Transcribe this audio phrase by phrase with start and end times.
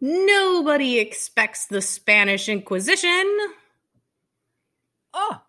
[0.00, 3.26] Nobody expects the Spanish Inquisition.
[5.12, 5.40] Oh,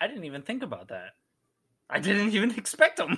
[0.00, 1.10] I didn't even think about that.
[1.90, 3.16] I didn't even expect them.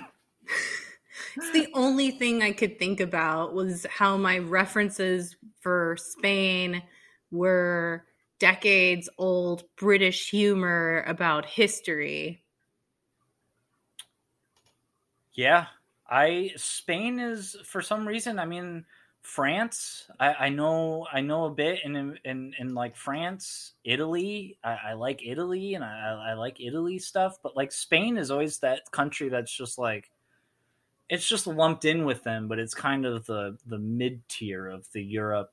[1.35, 6.81] it's the only thing I could think about was how my references for Spain
[7.29, 8.05] were
[8.39, 12.43] decades old British humor about history.
[15.33, 15.67] Yeah,
[16.09, 18.39] I Spain is for some reason.
[18.39, 18.85] I mean,
[19.21, 20.07] France.
[20.19, 24.57] I, I know I know a bit in in in like France, Italy.
[24.63, 28.59] I, I like Italy and I, I like Italy stuff, but like Spain is always
[28.59, 30.09] that country that's just like
[31.09, 34.91] it's just lumped in with them, but it's kind of the the mid tier of
[34.93, 35.51] the Europe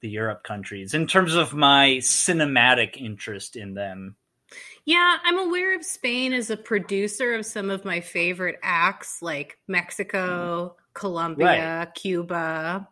[0.00, 4.16] the Europe countries in terms of my cinematic interest in them.
[4.84, 9.58] Yeah, I'm aware of Spain as a producer of some of my favorite acts like
[9.66, 10.83] Mexico, mm.
[10.94, 11.94] Colombia, right.
[11.94, 12.88] Cuba,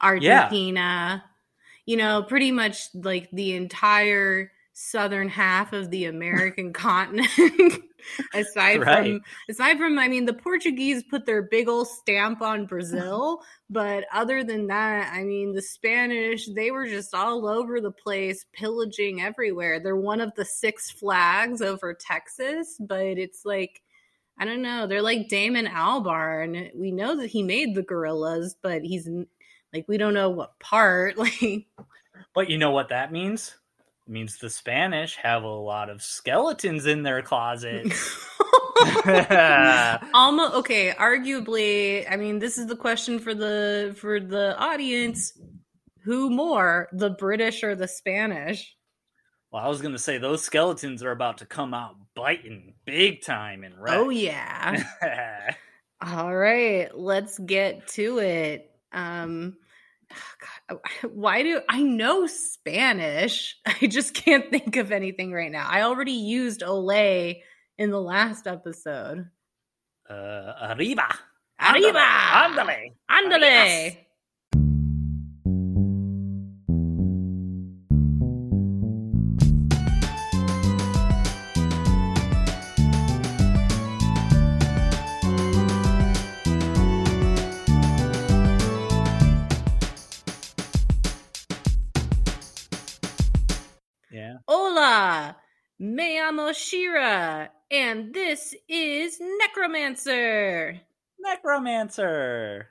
[0.00, 1.22] Argentina.
[1.24, 1.30] Yeah.
[1.84, 7.82] You know, pretty much like the entire southern half of the American continent.
[8.34, 9.04] aside right.
[9.04, 14.04] from aside from I mean the Portuguese put their big old stamp on Brazil, but
[14.12, 19.22] other than that, I mean the Spanish, they were just all over the place pillaging
[19.22, 19.80] everywhere.
[19.80, 23.82] They're one of the six flags over Texas, but it's like
[24.38, 26.70] I don't know, they're like Damon Albarn.
[26.74, 29.08] We know that he made the Gorillaz, but he's
[29.72, 31.66] like we don't know what part like
[32.34, 33.54] But you know what that means?
[34.08, 38.28] means the Spanish have a lot of skeletons in their closets.
[40.14, 40.92] Almost okay.
[40.92, 45.32] Arguably, I mean, this is the question for the for the audience:
[46.04, 48.76] Who more, the British or the Spanish?
[49.50, 53.62] Well, I was gonna say those skeletons are about to come out biting big time
[53.62, 53.96] in red.
[53.96, 54.82] Oh yeah.
[56.00, 58.70] All right, let's get to it.
[58.92, 59.56] Um,
[60.68, 60.80] God,
[61.12, 63.56] why do I know Spanish?
[63.66, 65.66] I just can't think of anything right now.
[65.68, 67.42] I already used Olé
[67.78, 69.28] in the last episode.
[70.08, 71.08] Uh, arriba.
[71.60, 72.00] Arriba.
[72.00, 72.92] Ándale.
[73.10, 73.90] Ándale.
[73.90, 74.05] Me
[96.26, 100.80] llamo Shira, and this is Necromancer.
[101.20, 102.68] Necromancer.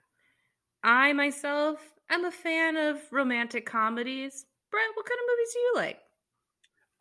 [0.83, 1.79] I myself
[2.09, 4.45] am a fan of romantic comedies.
[4.71, 5.99] Brett, what kind of movies do you like?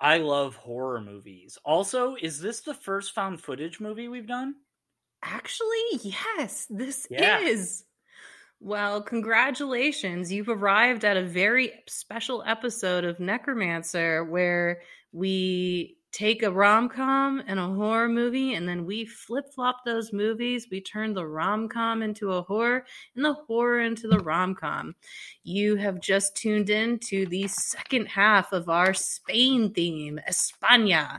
[0.01, 1.59] I love horror movies.
[1.65, 4.55] Also, is this the first found footage movie we've done?
[5.23, 7.41] Actually, yes, this yeah.
[7.41, 7.85] is.
[8.61, 10.33] Well, congratulations.
[10.33, 14.81] You've arrived at a very special episode of Necromancer where
[15.13, 20.13] we take a rom com and a horror movie, and then we flip flop those
[20.13, 20.69] movies.
[20.71, 22.87] We turn the rom com into a horror
[23.17, 24.95] and the horror into the rom com.
[25.43, 31.19] You have just tuned in to the second half of our Spain theme, España.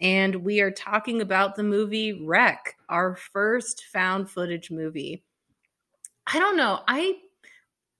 [0.00, 5.22] And we are talking about the movie REC, our first found footage movie.
[6.26, 6.80] I don't know.
[6.88, 7.18] I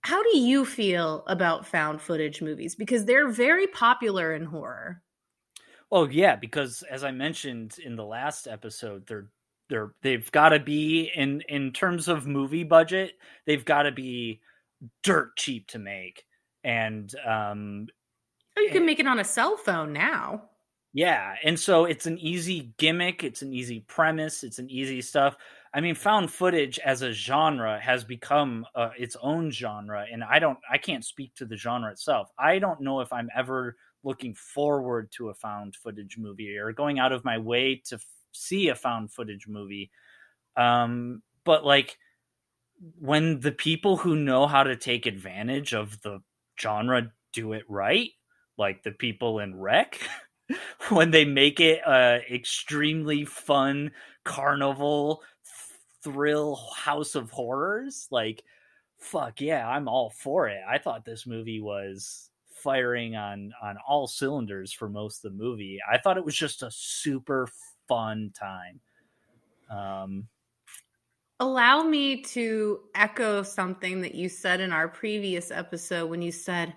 [0.01, 5.02] how do you feel about found footage movies because they're very popular in horror
[5.95, 9.27] Oh yeah, because as I mentioned in the last episode, they're
[9.69, 13.13] they're they've got to be in in terms of movie budget,
[13.45, 14.41] they've got to be
[15.03, 16.25] dirt cheap to make,
[16.63, 17.85] and um,
[18.57, 20.41] you can make it on a cell phone now.
[20.93, 25.35] Yeah, and so it's an easy gimmick, it's an easy premise, it's an easy stuff.
[25.75, 30.39] I mean, found footage as a genre has become uh, its own genre, and I
[30.39, 32.29] don't, I can't speak to the genre itself.
[32.37, 36.99] I don't know if I'm ever looking forward to a found footage movie or going
[36.99, 39.91] out of my way to f- see a found footage movie.
[40.55, 41.97] Um, but like
[42.99, 46.21] when the people who know how to take advantage of the
[46.59, 48.09] genre do it right,
[48.57, 49.99] like the people in REC,
[50.89, 53.91] when they make it a extremely fun
[54.25, 55.21] carnival
[56.03, 58.43] thrill house of horrors, like
[58.97, 60.61] fuck yeah, I'm all for it.
[60.67, 62.29] I thought this movie was
[62.63, 65.79] firing on on all cylinders for most of the movie.
[65.91, 67.47] I thought it was just a super
[67.87, 68.79] fun time.
[69.69, 70.27] Um,
[71.39, 76.73] Allow me to echo something that you said in our previous episode when you said,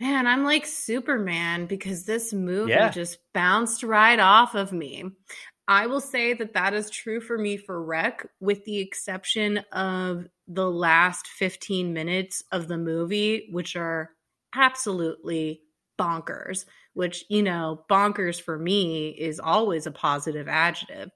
[0.00, 2.90] Man, I'm like Superman because this movie yeah.
[2.90, 5.04] just bounced right off of me.
[5.66, 10.26] I will say that that is true for me for REC, with the exception of
[10.46, 14.10] the last 15 minutes of the movie, which are
[14.54, 15.62] absolutely
[15.98, 16.64] bonkers,
[16.94, 21.10] which, you know, bonkers for me is always a positive adjective.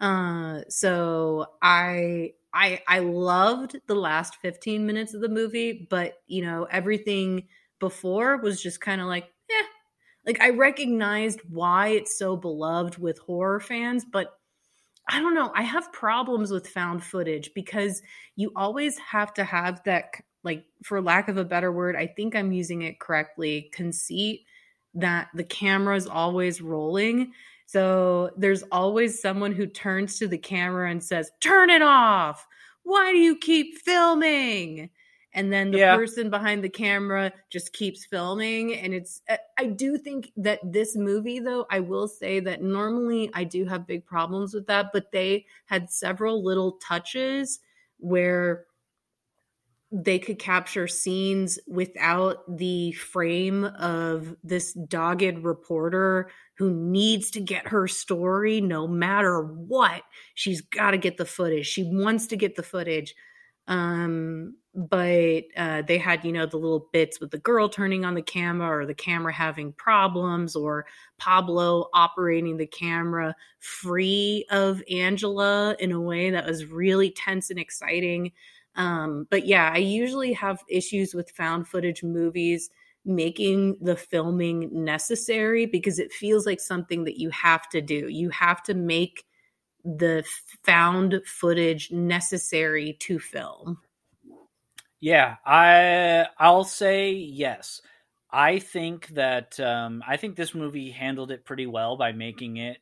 [0.00, 6.42] Uh, so I I I loved the last 15 minutes of the movie, but you
[6.42, 7.48] know, everything
[7.78, 9.66] before was just kind of like, yeah.
[10.26, 14.38] Like I recognized why it's so beloved with horror fans, but
[15.08, 15.52] I don't know.
[15.54, 18.02] I have problems with found footage because
[18.36, 22.34] you always have to have that, like, for lack of a better word, I think
[22.34, 24.44] I'm using it correctly, conceit
[24.94, 27.32] that the camera is always rolling.
[27.66, 32.46] So there's always someone who turns to the camera and says, Turn it off.
[32.82, 34.90] Why do you keep filming?
[35.34, 35.96] and then the yeah.
[35.96, 40.96] person behind the camera just keeps filming and it's uh, i do think that this
[40.96, 45.10] movie though i will say that normally i do have big problems with that but
[45.12, 47.60] they had several little touches
[47.98, 48.66] where
[49.92, 57.68] they could capture scenes without the frame of this dogged reporter who needs to get
[57.68, 60.02] her story no matter what.
[60.34, 61.66] She's got to get the footage.
[61.66, 63.14] She wants to get the footage.
[63.68, 68.14] Um but uh, they had you know the little bits with the girl turning on
[68.14, 70.86] the camera or the camera having problems or
[71.18, 77.58] pablo operating the camera free of angela in a way that was really tense and
[77.58, 78.32] exciting
[78.76, 82.70] um, but yeah i usually have issues with found footage movies
[83.04, 88.30] making the filming necessary because it feels like something that you have to do you
[88.30, 89.24] have to make
[89.84, 90.24] the
[90.62, 93.78] found footage necessary to film
[95.02, 97.82] yeah, I I'll say yes.
[98.30, 102.78] I think that um, I think this movie handled it pretty well by making it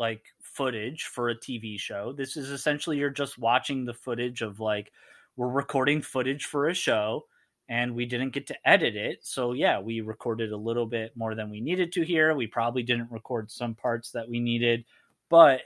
[0.00, 2.12] like footage for a TV show.
[2.12, 4.90] This is essentially you're just watching the footage of like
[5.36, 7.26] we're recording footage for a show
[7.68, 9.18] and we didn't get to edit it.
[9.22, 12.34] So yeah, we recorded a little bit more than we needed to here.
[12.34, 14.84] We probably didn't record some parts that we needed,
[15.28, 15.60] but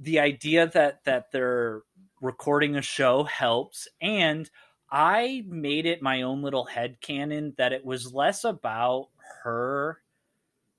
[0.00, 1.82] the idea that that they're
[2.22, 4.50] recording a show helps and
[4.90, 9.08] I made it my own little head canon that it was less about
[9.44, 10.00] her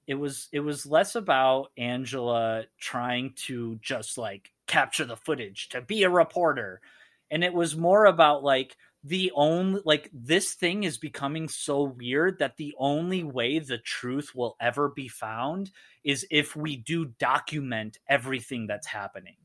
[0.07, 5.81] it was it was less about Angela trying to just like capture the footage to
[5.81, 6.81] be a reporter.
[7.29, 12.39] And it was more about like the only like this thing is becoming so weird
[12.39, 15.71] that the only way the truth will ever be found
[16.03, 19.37] is if we do document everything that's happening.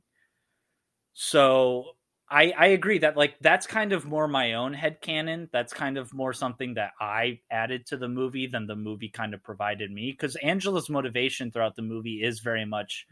[1.14, 1.95] So
[2.28, 5.48] I, I agree that like that's kind of more my own head canon.
[5.52, 9.32] That's kind of more something that I added to the movie than the movie kind
[9.32, 10.10] of provided me.
[10.10, 13.06] Because Angela's motivation throughout the movie is very much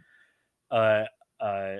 [0.73, 1.05] uh,
[1.41, 1.77] uh,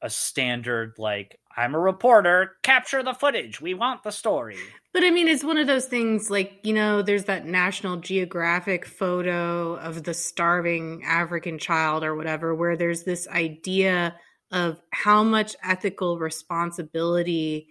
[0.00, 3.60] a standard like I'm a reporter, capture the footage.
[3.60, 4.58] We want the story.
[4.92, 8.86] But I mean, it's one of those things like, you know, there's that National Geographic
[8.86, 14.14] photo of the starving African child or whatever, where there's this idea
[14.50, 17.68] of how much ethical responsibility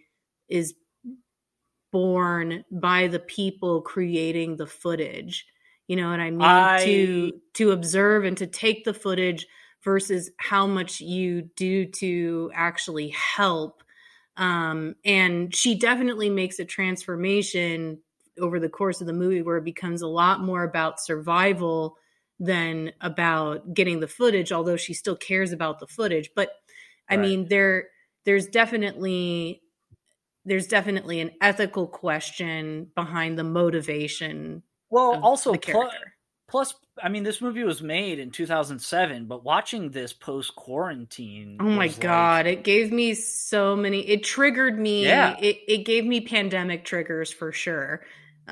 [0.49, 0.73] is
[1.93, 5.45] borne by the people creating the footage.
[5.87, 6.41] You know what i mean?
[6.41, 6.83] I...
[6.83, 9.45] to to observe and to take the footage
[9.83, 13.83] versus how much you do to actually help.
[14.35, 17.99] Um and she definitely makes a transformation
[18.39, 21.95] over the course of the movie where it becomes a lot more about survival
[22.39, 26.31] than about getting the footage although she still cares about the footage.
[26.35, 26.49] But
[27.09, 27.21] I right.
[27.21, 27.89] mean, there
[28.25, 29.61] there's definitely
[30.45, 34.63] there's definitely an ethical question behind the motivation.
[34.89, 35.93] Well, also plus,
[36.49, 41.65] plus, I mean, this movie was made in 2007, but watching this post quarantine, oh
[41.65, 44.07] my god, like, it gave me so many.
[44.07, 45.05] It triggered me.
[45.05, 48.01] Yeah, it it gave me pandemic triggers for sure.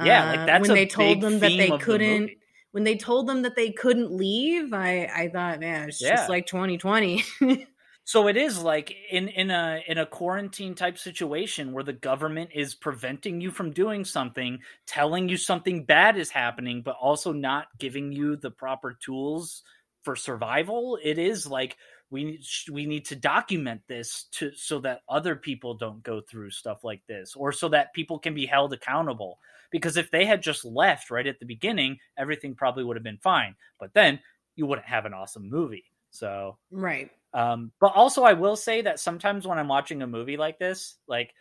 [0.04, 2.28] Yeah, like uh, that's when they told them that they couldn't.
[2.28, 2.38] The
[2.72, 6.16] when they told them that they couldn't leave, I I thought, man, it's yeah.
[6.16, 7.24] just like 2020.
[8.12, 12.50] So it is like in in a in a quarantine type situation where the government
[12.54, 17.68] is preventing you from doing something, telling you something bad is happening, but also not
[17.80, 19.64] giving you the proper tools
[20.04, 21.00] for survival.
[21.02, 21.78] It is like
[22.10, 26.84] we we need to document this to so that other people don't go through stuff
[26.84, 29.40] like this or so that people can be held accountable
[29.72, 33.18] because if they had just left right at the beginning everything probably would have been
[33.20, 34.20] fine but then
[34.58, 39.00] you wouldn't have an awesome movie so right um, but also, I will say that
[39.00, 41.34] sometimes when I'm watching a movie like this, like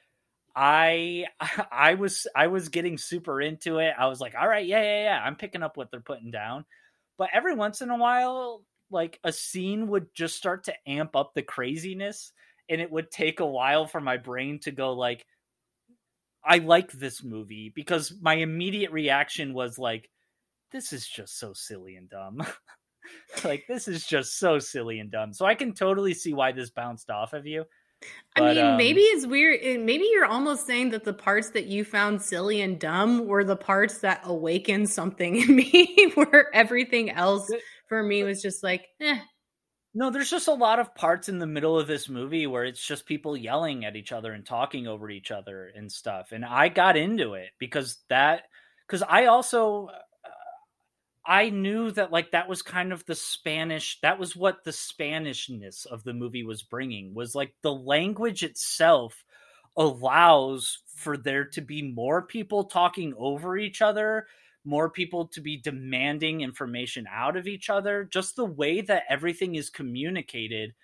[0.54, 1.26] I
[1.72, 3.94] I was I was getting super into it.
[3.98, 6.64] I was like, all right, yeah, yeah, yeah, I'm picking up what they're putting down.
[7.18, 11.32] But every once in a while, like a scene would just start to amp up
[11.34, 12.32] the craziness
[12.68, 15.26] and it would take a while for my brain to go like
[16.44, 20.08] I like this movie because my immediate reaction was like
[20.72, 22.42] this is just so silly and dumb.
[23.44, 25.32] like this is just so silly and dumb.
[25.32, 27.64] So I can totally see why this bounced off of you.
[28.34, 29.60] But, I mean, um, maybe it's weird.
[29.62, 33.44] Eh, maybe you're almost saying that the parts that you found silly and dumb were
[33.44, 37.50] the parts that awakened something in me, where everything else
[37.88, 39.18] for me was just like, eh.
[39.92, 42.84] No, there's just a lot of parts in the middle of this movie where it's
[42.84, 46.30] just people yelling at each other and talking over each other and stuff.
[46.30, 48.44] And I got into it because that,
[48.86, 49.88] because I also
[51.30, 55.86] I knew that like that was kind of the Spanish that was what the Spanishness
[55.86, 59.24] of the movie was bringing was like the language itself
[59.76, 64.26] allows for there to be more people talking over each other,
[64.64, 69.54] more people to be demanding information out of each other, just the way that everything
[69.54, 70.74] is communicated.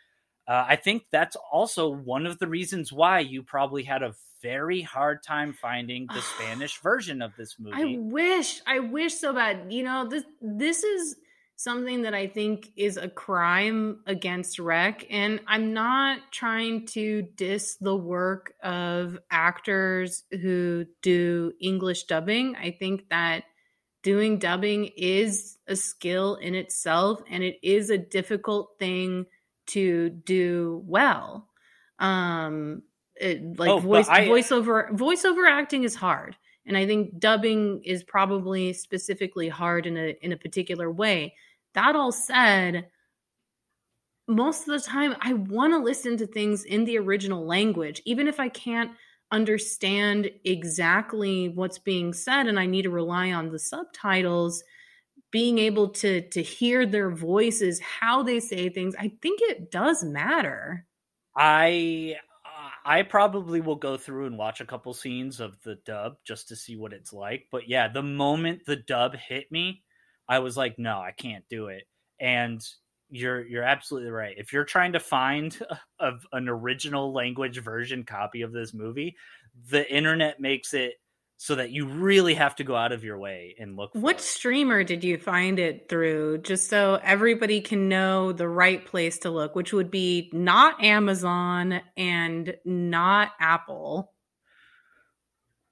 [0.47, 4.15] Uh, I think that's also one of the reasons why you probably had a
[4.47, 7.77] very hard time finding the Spanish version of this movie.
[7.77, 9.73] I wish, I wish so bad.
[9.73, 11.17] You know, this this is
[11.57, 17.77] something that I think is a crime against rec and I'm not trying to diss
[17.81, 22.57] the work of actors who do English dubbing.
[22.57, 23.45] I think that
[24.03, 29.25] doing dubbing is a skill in itself and it is a difficult thing
[29.69, 31.49] to do well.
[31.99, 32.83] Um
[33.21, 36.37] it, like oh, voice I, voiceover voiceover acting is hard.
[36.67, 41.35] And i think dubbing is probably specifically hard in a in a particular way.
[41.75, 42.89] That all said
[44.29, 48.27] most of the time i want to listen to things in the original language even
[48.27, 48.91] if i can't
[49.31, 54.65] understand exactly what's being said and i need to rely on the subtitles
[55.31, 60.03] being able to to hear their voices how they say things i think it does
[60.03, 60.87] matter.
[61.37, 62.17] I
[62.89, 66.57] I probably will go through and watch a couple scenes of the dub just to
[66.57, 67.49] see what it's like.
[67.51, 69.83] But yeah, the moment the dub hit me,
[70.29, 71.83] I was like, no, I can't do it.
[72.21, 72.65] And
[73.11, 74.37] you're you're absolutely right.
[74.39, 75.59] If you're trying to find
[75.99, 79.17] a, an original language version copy of this movie,
[79.69, 80.95] the internet makes it
[81.39, 84.23] so that you really have to go out of your way and look what it.
[84.23, 89.31] streamer did you find it through just so everybody can know the right place to
[89.31, 94.13] look which would be not amazon and not apple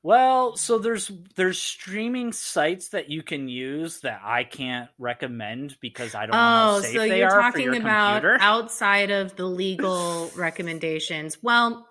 [0.02, 6.14] well so there's there's streaming sites that you can use that i can't recommend because
[6.14, 8.37] i don't know how oh, safe so you're talking about computer.
[8.40, 11.88] outside of the legal recommendations well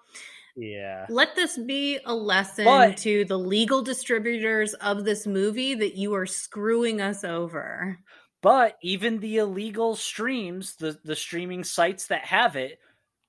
[0.55, 1.05] yeah.
[1.09, 6.13] Let this be a lesson but, to the legal distributors of this movie that you
[6.13, 7.99] are screwing us over.
[8.41, 12.79] But even the illegal streams, the the streaming sites that have it,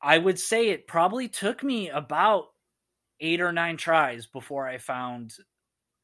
[0.03, 2.47] I would say it probably took me about
[3.21, 5.35] 8 or 9 tries before I found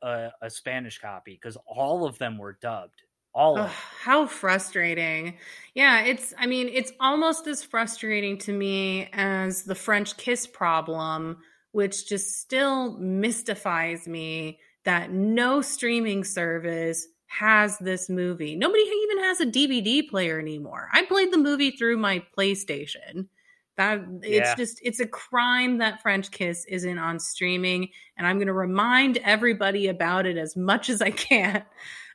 [0.00, 3.02] a, a Spanish copy cuz all of them were dubbed
[3.34, 3.70] all oh,
[4.02, 5.38] how frustrating.
[5.74, 11.38] Yeah it's i mean it's almost as frustrating to me as the french kiss problem
[11.72, 18.56] which just still mystifies me that no streaming service has this movie.
[18.56, 20.88] Nobody even has a dvd player anymore.
[20.92, 23.28] I played the movie through my playstation.
[23.76, 24.54] That it's yeah.
[24.56, 29.16] just it's a crime that french kiss isn't on streaming and i'm going to remind
[29.18, 31.62] everybody about it as much as i can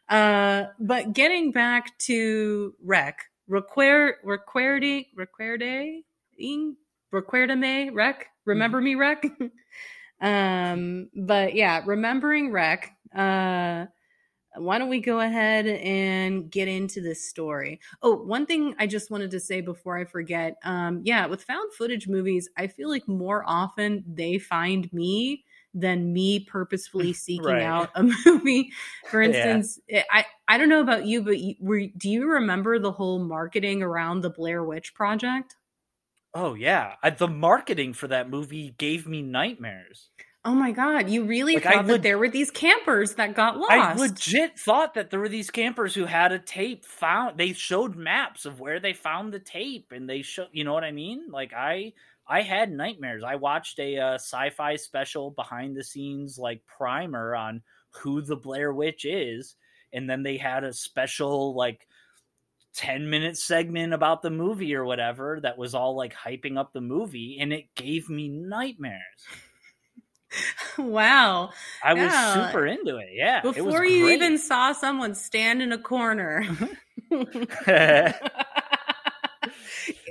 [0.09, 6.03] uh, but getting back to rec, requer, requerde, requerde,
[7.13, 8.85] requerdame, rec, remember mm-hmm.
[8.85, 9.25] me, rec.
[10.21, 12.91] um, but yeah, remembering rec.
[13.15, 13.85] Uh,
[14.57, 17.79] why don't we go ahead and get into this story?
[18.01, 20.55] Oh, one thing I just wanted to say before I forget.
[20.63, 25.43] Um, yeah, with found footage movies, I feel like more often they find me
[25.75, 27.61] than me purposefully seeking right.
[27.61, 28.71] out a movie.
[29.09, 30.03] For instance, yeah.
[30.09, 33.83] I I don't know about you, but you, were, do you remember the whole marketing
[33.83, 35.55] around the Blair Witch Project?
[36.33, 40.09] Oh yeah, I, the marketing for that movie gave me nightmares.
[40.43, 43.71] Oh my god, you really like, thought that there were these campers that got lost?
[43.71, 47.39] I legit thought that there were these campers who had a tape found.
[47.39, 50.83] They showed maps of where they found the tape, and they showed You know what
[50.83, 51.25] I mean?
[51.31, 51.93] Like I
[52.27, 53.23] I had nightmares.
[53.23, 58.73] I watched a uh, sci-fi special behind the scenes like primer on who the Blair
[58.73, 59.55] Witch is,
[59.93, 61.87] and then they had a special like
[62.75, 66.81] 10 minute segment about the movie or whatever that was all like hyping up the
[66.81, 69.01] movie and it gave me nightmares.
[70.77, 71.51] Wow.
[71.81, 72.35] I yeah.
[72.35, 73.09] was super into it.
[73.13, 73.39] Yeah.
[73.39, 76.45] Before you even saw someone stand in a corner.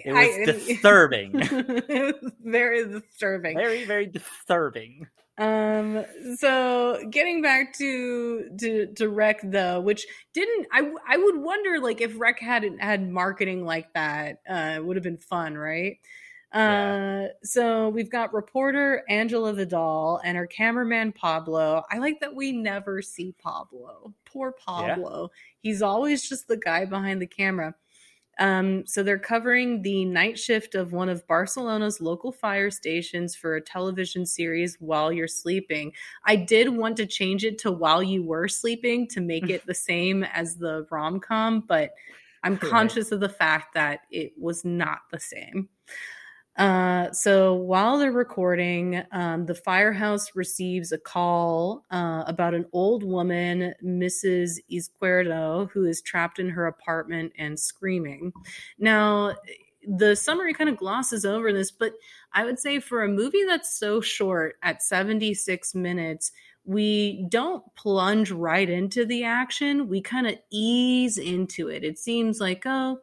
[0.05, 1.31] it was I, disturbing.
[1.35, 3.57] it was very disturbing.
[3.57, 5.07] Very, very disturbing.
[5.37, 6.05] Um.
[6.37, 12.01] So getting back to to to Rec though, which didn't I I would wonder like
[12.01, 15.99] if Rec had had marketing like that, uh, it would have been fun, right?
[16.55, 21.83] Uh, so we've got reporter Angela Vidal and her cameraman Pablo.
[21.91, 24.15] I like that we never see Pablo.
[24.25, 25.31] Poor Pablo.
[25.33, 25.41] Yeah.
[25.63, 27.75] He's always just the guy behind the camera.
[28.39, 33.57] Um, so they're covering the night shift of one of Barcelona's local fire stations for
[33.57, 35.93] a television series while you're sleeping.
[36.27, 39.75] I did want to change it to while you were sleeping to make it the
[39.75, 41.93] same as the rom com, but
[42.43, 45.69] I'm conscious of the fact that it was not the same.
[46.57, 53.03] Uh, so while they're recording, um, the firehouse receives a call uh, about an old
[53.03, 54.59] woman, Mrs.
[54.71, 58.33] Izquierdo, who is trapped in her apartment and screaming.
[58.79, 59.35] Now,
[59.87, 61.93] the summary kind of glosses over this, but
[62.33, 66.31] I would say for a movie that's so short at 76 minutes,
[66.65, 69.89] we don't plunge right into the action.
[69.89, 71.85] We kind of ease into it.
[71.85, 73.01] It seems like, oh,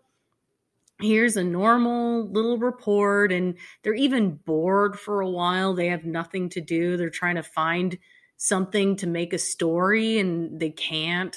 [1.02, 5.74] here's a normal little report and they're even bored for a while.
[5.74, 6.98] They have nothing to do.
[6.98, 7.98] They're trying to find
[8.38, 11.36] something to make a story and they can't.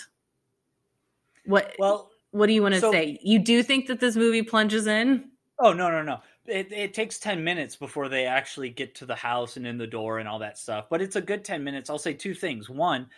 [1.47, 3.19] What well what do you want to so, say?
[3.23, 5.31] You do think that this movie plunges in?
[5.59, 6.21] Oh no no no.
[6.47, 9.87] It, it takes 10 minutes before they actually get to the house and in the
[9.87, 11.89] door and all that stuff but it's a good 10 minutes.
[11.91, 12.69] I'll say two things.
[12.69, 13.09] One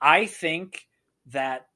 [0.00, 0.86] i think
[1.26, 1.68] that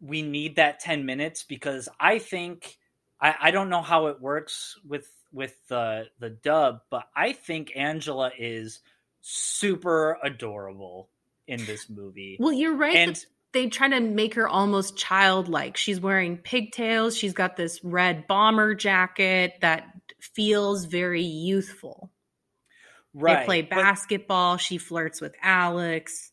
[0.00, 2.78] we need that 10 minutes because i think
[3.20, 7.72] I, I don't know how it works with with the the dub, but I think
[7.76, 8.80] Angela is
[9.20, 11.10] super adorable
[11.46, 12.36] in this movie.
[12.38, 12.96] Well, you're right.
[12.96, 15.76] And they try to make her almost childlike.
[15.76, 17.16] She's wearing pigtails.
[17.16, 19.84] She's got this red bomber jacket that
[20.20, 22.10] feels very youthful.
[23.14, 23.40] Right.
[23.40, 24.54] They play basketball.
[24.54, 26.30] But, she flirts with Alex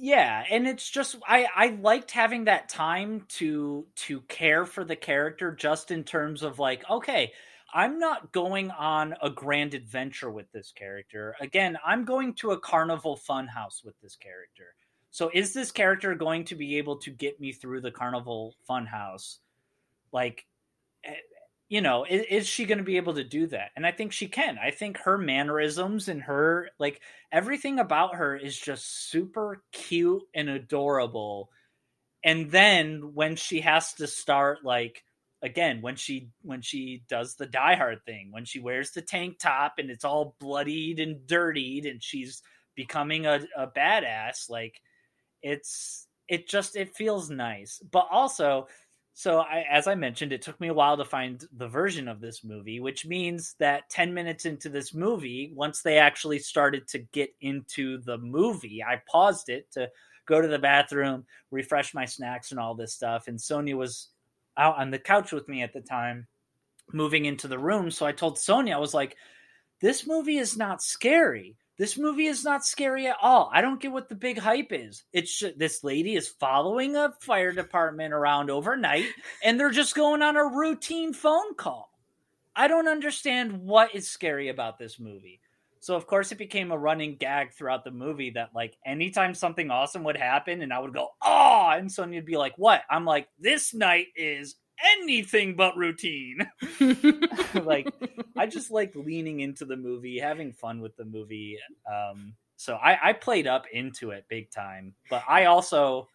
[0.00, 4.94] yeah and it's just i i liked having that time to to care for the
[4.94, 7.32] character just in terms of like okay
[7.74, 11.34] i'm not going on a grand adventure with this character.
[11.40, 14.74] Again i'm going to a carnival funhouse with this character.
[15.10, 19.38] So is this character going to be able to get me through the carnival funhouse?
[20.12, 20.46] Like
[21.04, 21.14] eh,
[21.68, 23.70] you know, is, is she going to be able to do that?
[23.76, 24.58] And I think she can.
[24.62, 27.00] I think her mannerisms and her, like,
[27.30, 31.50] everything about her is just super cute and adorable.
[32.24, 35.04] And then when she has to start, like,
[35.42, 39.38] again, when she when she does the Die Hard thing, when she wears the tank
[39.38, 42.42] top and it's all bloodied and dirtied, and she's
[42.74, 44.80] becoming a, a badass, like,
[45.42, 47.80] it's it just it feels nice.
[47.90, 48.68] But also
[49.18, 52.20] so, I, as I mentioned, it took me a while to find the version of
[52.20, 57.00] this movie, which means that 10 minutes into this movie, once they actually started to
[57.00, 59.90] get into the movie, I paused it to
[60.26, 63.26] go to the bathroom, refresh my snacks, and all this stuff.
[63.26, 64.10] And Sonia was
[64.56, 66.28] out on the couch with me at the time,
[66.92, 67.90] moving into the room.
[67.90, 69.16] So I told Sonia, I was like,
[69.80, 71.56] this movie is not scary.
[71.78, 73.50] This movie is not scary at all.
[73.54, 75.04] I don't get what the big hype is.
[75.12, 79.06] It's this lady is following a fire department around overnight
[79.44, 81.92] and they're just going on a routine phone call.
[82.56, 85.40] I don't understand what is scary about this movie.
[85.78, 89.70] So of course it became a running gag throughout the movie that like anytime something
[89.70, 93.28] awesome would happen and I would go, "Oh," and Sonia'd be like, "What?" I'm like,
[93.38, 94.56] "This night is
[94.94, 96.48] anything but routine.
[97.54, 97.92] like
[98.36, 101.58] I just like leaning into the movie, having fun with the movie.
[101.90, 106.08] Um, so I, I played up into it big time, but I also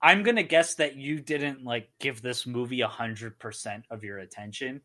[0.00, 4.18] I'm gonna guess that you didn't like give this movie a hundred percent of your
[4.18, 4.82] attention.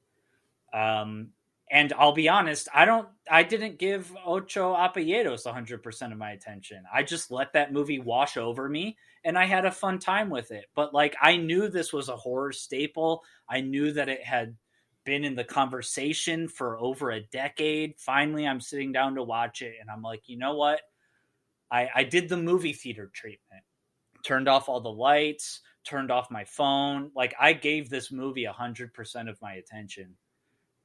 [0.73, 1.29] Um,
[1.71, 6.83] and I'll be honest, I don't I didn't give Ocho Apellidos 100% of my attention.
[6.91, 10.51] I just let that movie wash over me and I had a fun time with
[10.51, 10.65] it.
[10.75, 13.23] But like I knew this was a horror staple.
[13.47, 14.55] I knew that it had
[15.05, 17.95] been in the conversation for over a decade.
[17.99, 20.81] Finally, I'm sitting down to watch it and I'm like, "You know what?
[21.71, 23.63] I I did the movie theater treatment.
[24.25, 27.11] Turned off all the lights, turned off my phone.
[27.15, 30.17] Like I gave this movie 100% of my attention."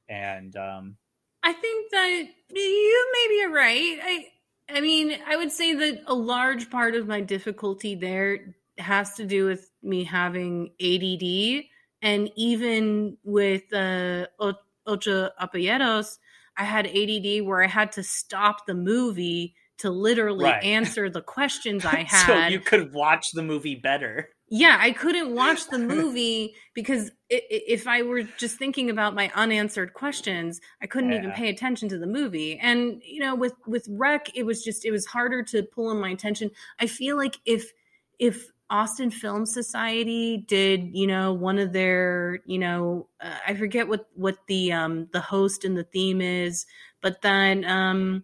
[0.07, 0.97] And um,
[1.43, 3.99] I think that you maybe are right.
[4.03, 4.25] I
[4.69, 9.25] I mean, I would say that a large part of my difficulty there has to
[9.25, 11.65] do with me having ADD,
[12.01, 16.17] and even with uh, Ocho Apellidos,
[16.57, 20.63] I had ADD where I had to stop the movie to literally right.
[20.63, 22.25] answer the questions I had.
[22.25, 24.29] so you could watch the movie better.
[24.47, 29.93] Yeah, I couldn't watch the movie because if I were just thinking about my unanswered
[29.93, 31.17] questions, I couldn't yeah.
[31.19, 32.59] even pay attention to the movie.
[32.59, 35.99] And you know, with with REC, it was just it was harder to pull in
[35.99, 36.51] my attention.
[36.79, 37.71] I feel like if
[38.19, 43.87] if Austin Film Society did, you know, one of their, you know, uh, I forget
[43.87, 46.67] what what the um the host and the theme is,
[47.01, 48.23] but then um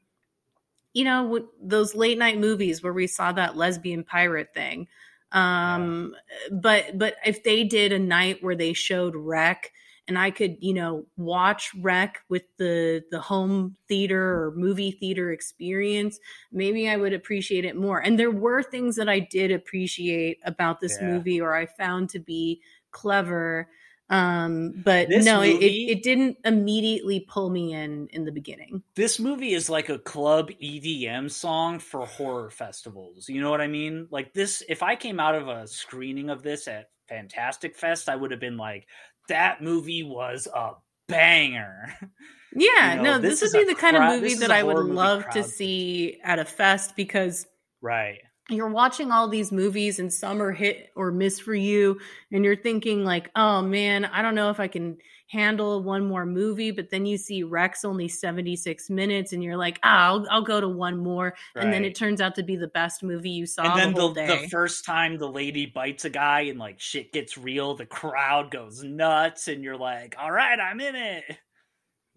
[0.93, 4.87] you know, those late night movies where we saw that lesbian pirate thing
[5.31, 6.15] um,
[6.49, 6.57] yeah.
[6.59, 9.71] but but if they did a night where they showed REC
[10.07, 15.31] and I could, you know, watch REC with the the home theater or movie theater
[15.31, 16.19] experience,
[16.51, 17.99] maybe I would appreciate it more.
[17.99, 21.07] And there were things that I did appreciate about this yeah.
[21.07, 23.69] movie or I found to be clever
[24.11, 28.83] um, but this no, movie, it, it didn't immediately pull me in in the beginning.
[28.93, 33.29] This movie is like a club EDM song for horror festivals.
[33.29, 34.07] You know what I mean?
[34.11, 38.17] Like this, if I came out of a screening of this at Fantastic Fest, I
[38.17, 38.85] would have been like,
[39.29, 40.71] that movie was a
[41.07, 41.95] banger.
[42.53, 44.85] Yeah, you know, no, this, this would be the kind of movie that I would
[44.85, 47.47] love to see at a fest because
[47.81, 48.17] right
[48.55, 51.99] you're watching all these movies and some are hit or miss for you
[52.31, 56.25] and you're thinking like oh man i don't know if i can handle one more
[56.25, 60.41] movie but then you see rex only 76 minutes and you're like ah, I'll, I'll
[60.41, 61.63] go to one more right.
[61.63, 64.11] and then it turns out to be the best movie you saw and then the,
[64.11, 67.85] the, the, first time the lady bites a guy and like shit gets real the
[67.85, 71.23] crowd goes nuts and you're like all right i'm in it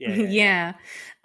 [0.29, 0.75] yeah.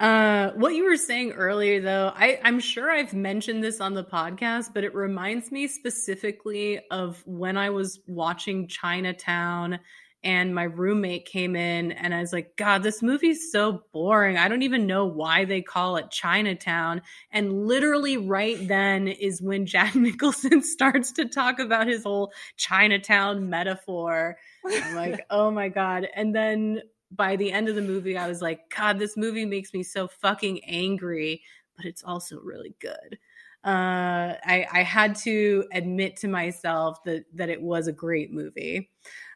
[0.00, 4.04] Uh, what you were saying earlier, though, I, I'm sure I've mentioned this on the
[4.04, 9.78] podcast, but it reminds me specifically of when I was watching Chinatown
[10.22, 14.36] and my roommate came in and I was like, God, this movie's so boring.
[14.36, 17.00] I don't even know why they call it Chinatown.
[17.30, 23.48] And literally right then is when Jack Nicholson starts to talk about his whole Chinatown
[23.48, 24.36] metaphor.
[24.66, 26.06] I'm like, oh my God.
[26.14, 29.72] And then by the end of the movie, I was like, God, this movie makes
[29.72, 31.42] me so fucking angry,
[31.76, 33.18] but it's also really good.
[33.64, 38.90] Uh, I, I had to admit to myself that that it was a great movie.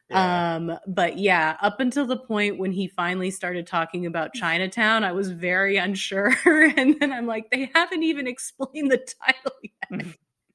[0.09, 0.55] Yeah.
[0.55, 5.11] Um, but yeah, up until the point when he finally started talking about Chinatown, I
[5.11, 6.33] was very unsure.
[6.45, 10.05] and then I'm like, they haven't even explained the title yet.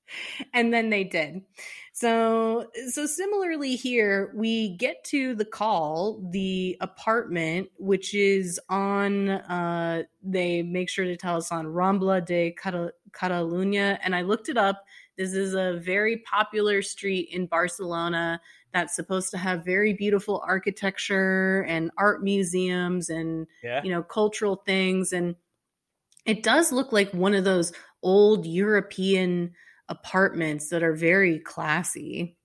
[0.54, 1.42] and then they did.
[2.00, 10.04] So so similarly here we get to the call, the apartment which is on uh
[10.22, 12.56] they make sure to tell us on Rambla de
[13.12, 14.82] Catalunya and I looked it up.
[15.18, 18.40] This is a very popular street in Barcelona
[18.72, 23.82] that's supposed to have very beautiful architecture and art museums and yeah.
[23.84, 25.36] you know cultural things and
[26.24, 29.52] it does look like one of those old European
[29.90, 32.37] apartments that are very classy.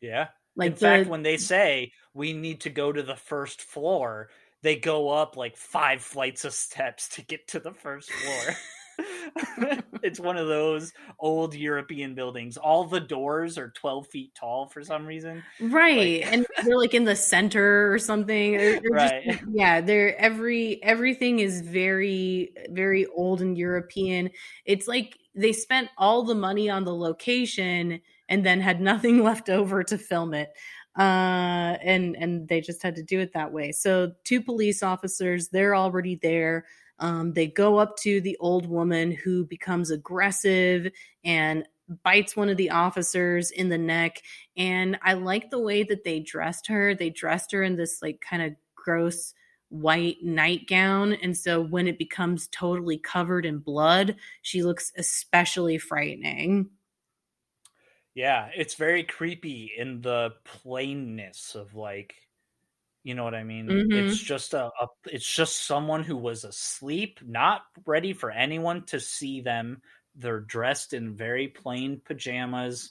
[0.00, 0.28] Yeah.
[0.54, 4.28] Like in fact, when they say we need to go to the first floor,
[4.62, 8.54] they go up like five flights of steps to get to the first floor.
[10.02, 12.56] it's one of those old European buildings.
[12.56, 15.42] All the doors are 12 feet tall for some reason.
[15.60, 16.22] Right.
[16.22, 16.32] Like...
[16.32, 18.56] and they're like in the center or something.
[18.56, 19.24] They're, they're right.
[19.24, 24.30] Just, yeah, they're every everything is very very old and European.
[24.64, 29.48] It's like they spent all the money on the location and then had nothing left
[29.48, 30.50] over to film it
[30.98, 33.72] uh and and they just had to do it that way.
[33.72, 36.66] So two police officers they're already there.
[36.98, 40.88] Um they go up to the old woman who becomes aggressive
[41.24, 41.66] and
[42.04, 44.20] bites one of the officers in the neck.
[44.56, 46.94] And i like the way that they dressed her.
[46.94, 49.32] They dressed her in this like kind of gross
[49.72, 51.14] white nightgown.
[51.14, 56.70] And so when it becomes totally covered in blood, she looks especially frightening.
[58.14, 62.14] Yeah, it's very creepy in the plainness of like
[63.04, 63.66] you know what I mean?
[63.66, 63.92] Mm-hmm.
[63.92, 69.00] It's just a, a, it's just someone who was asleep, not ready for anyone to
[69.00, 69.82] see them.
[70.14, 72.90] They're dressed in very plain pajamas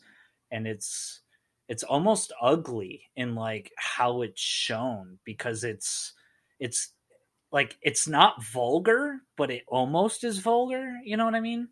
[0.52, 1.22] and it's
[1.70, 6.14] it's almost ugly in like how it's shown because it's
[6.62, 6.94] it's
[7.52, 10.94] like it's not vulgar, but it almost is vulgar.
[11.04, 11.68] You know what I mean?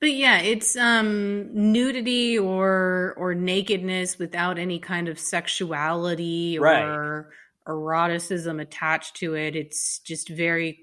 [0.00, 6.84] But yeah, it's um nudity or or nakedness without any kind of sexuality right.
[6.84, 7.30] or
[7.66, 9.56] eroticism attached to it.
[9.56, 10.80] It's just very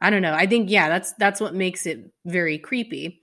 [0.00, 0.34] I don't know.
[0.34, 3.22] I think yeah, that's that's what makes it very creepy.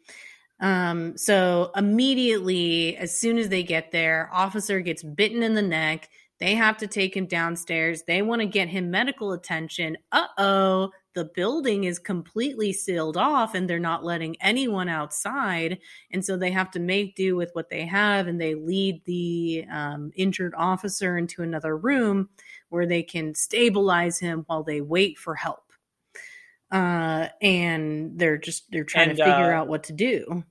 [0.60, 6.10] Um so immediately as soon as they get there, officer gets bitten in the neck
[6.44, 8.04] they have to take him downstairs.
[8.04, 9.98] They want to get him medical attention.
[10.12, 15.78] Uh oh, the building is completely sealed off and they're not letting anyone outside
[16.12, 19.64] and so they have to make do with what they have and they lead the
[19.72, 22.28] um, injured officer into another room
[22.68, 25.72] where they can stabilize him while they wait for help
[26.72, 30.44] uh, and they're just they're trying and, to figure uh, out what to do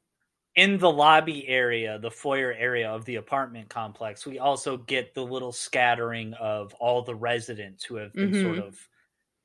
[0.55, 5.23] in the lobby area, the foyer area of the apartment complex, we also get the
[5.23, 8.43] little scattering of all the residents who have been mm-hmm.
[8.43, 8.89] sort of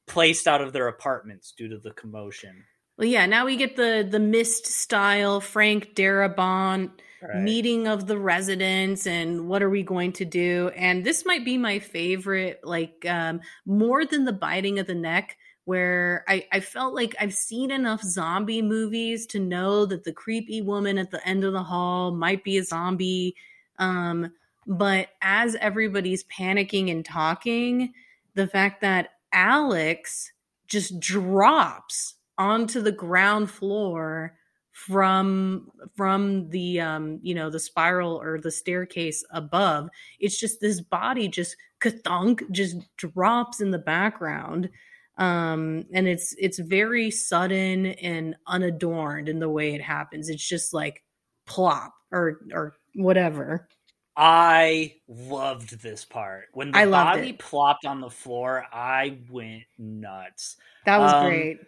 [0.05, 2.63] placed out of their apartments due to the commotion.
[2.97, 6.91] Well, yeah, now we get the the mist style Frank Darabont
[7.21, 7.43] right.
[7.43, 10.71] meeting of the residents and what are we going to do?
[10.75, 15.37] And this might be my favorite, like um, more than the biting of the neck
[15.67, 20.61] where I, I felt like I've seen enough zombie movies to know that the creepy
[20.61, 23.35] woman at the end of the hall might be a zombie.
[23.77, 24.31] Um,
[24.65, 27.91] but as everybody's panicking and talking,
[28.33, 30.31] the fact that Alex
[30.69, 34.37] just drops onto the ground floor
[34.71, 40.79] from from the um you know the spiral or the staircase above it's just this
[40.79, 44.69] body just kathunk just drops in the background
[45.17, 50.29] um and it's it's very sudden and unadorned in the way it happens.
[50.29, 51.03] It's just like
[51.45, 53.67] plop or or whatever.
[54.15, 56.45] I loved this part.
[56.53, 57.39] When the I body it.
[57.39, 60.57] plopped on the floor i went nuts.
[60.85, 61.59] That was um, great.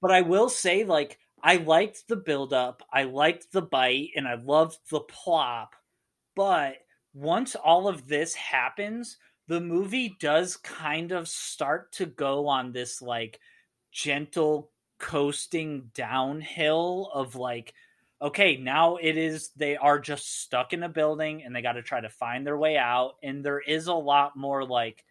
[0.00, 4.26] but i will say like i liked the build up i liked the bite and
[4.26, 5.74] i loved the plop.
[6.34, 6.76] But
[7.14, 9.16] once all of this happens
[9.48, 13.40] the movie does kind of start to go on this like
[13.92, 17.74] gentle coasting downhill of like
[18.20, 21.82] okay now it is they are just stuck in a building and they got to
[21.82, 23.14] try to find their way out.
[23.22, 25.04] And there is a lot more like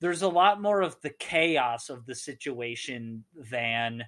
[0.00, 4.04] there's a lot more of the chaos of the situation than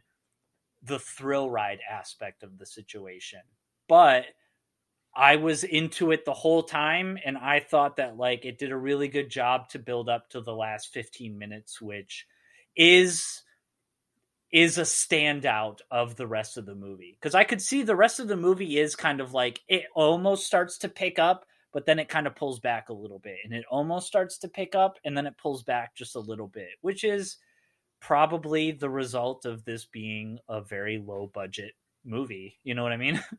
[0.83, 3.40] the thrill ride aspect of the situation.
[3.88, 4.27] But
[5.14, 8.77] I was into it the whole time, and I thought that like it did a
[8.77, 12.27] really good job to build up to the last 15 minutes, which
[12.77, 13.42] is
[14.53, 17.16] is a standout of the rest of the movie.
[17.20, 20.46] Because I could see the rest of the movie is kind of like it almost
[20.46, 23.53] starts to pick up, but then it kind of pulls back a little bit, and
[23.53, 26.70] it almost starts to pick up, and then it pulls back just a little bit,
[26.81, 27.37] which is
[28.01, 31.73] probably the result of this being a very low budget
[32.05, 32.57] movie.
[32.64, 33.23] You know what I mean?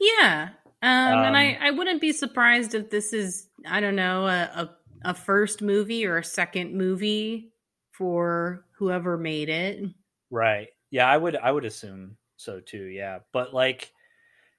[0.00, 0.50] Yeah.
[0.82, 4.26] Um, um, and I, um, I wouldn't be surprised if this is, I don't know,
[4.26, 4.70] a, a,
[5.10, 7.52] a first movie or a second movie
[7.92, 9.84] for whoever made it.
[10.30, 10.68] Right.
[10.90, 12.84] Yeah, I would I would assume so too.
[12.84, 13.20] Yeah.
[13.32, 13.92] But like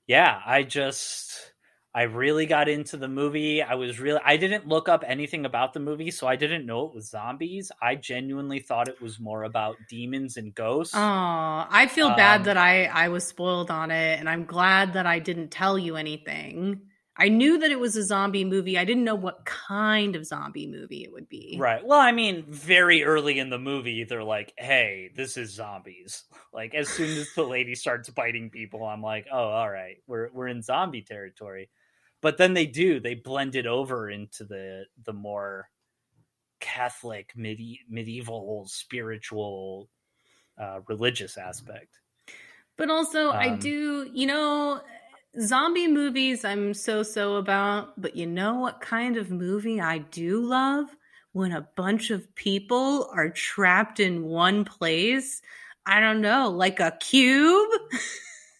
[0.07, 1.53] yeah, I just
[1.93, 3.63] I really got into the movie.
[3.63, 6.85] I was really I didn't look up anything about the movie, so I didn't know
[6.85, 7.71] it was zombies.
[7.81, 10.93] I genuinely thought it was more about demons and ghosts.
[10.93, 14.93] Oh, I feel um, bad that I I was spoiled on it and I'm glad
[14.93, 16.81] that I didn't tell you anything.
[17.19, 18.77] I knew that it was a zombie movie.
[18.77, 21.57] I didn't know what kind of zombie movie it would be.
[21.59, 21.85] Right.
[21.85, 26.73] Well, I mean, very early in the movie, they're like, "Hey, this is zombies." Like
[26.73, 30.47] as soon as the lady starts biting people, I'm like, "Oh, all right, we're we're
[30.47, 31.69] in zombie territory."
[32.21, 35.69] But then they do they blend it over into the the more
[36.59, 39.89] catholic medi- medieval spiritual
[40.57, 41.99] uh, religious aspect.
[42.77, 44.81] But also um, i do you know
[45.39, 50.41] zombie movies i'm so so about but you know what kind of movie i do
[50.41, 50.95] love?
[51.31, 55.41] When a bunch of people are trapped in one place?
[55.85, 57.69] I don't know like a cube?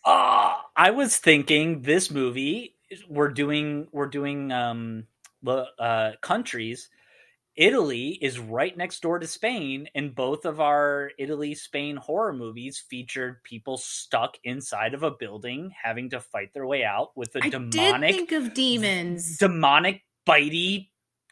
[0.06, 2.76] Uh, i was thinking this movie
[3.08, 5.06] we're doing we're doing um
[5.48, 6.90] uh countries
[7.60, 12.82] Italy is right next door to Spain, and both of our Italy Spain horror movies
[12.90, 17.44] featured people stuck inside of a building having to fight their way out with a
[17.44, 20.88] I demonic think of demons, demonic bitey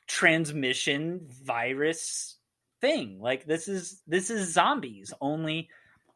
[0.08, 2.40] transmission virus
[2.82, 3.22] thing.
[3.22, 5.70] Like this is this is zombies only,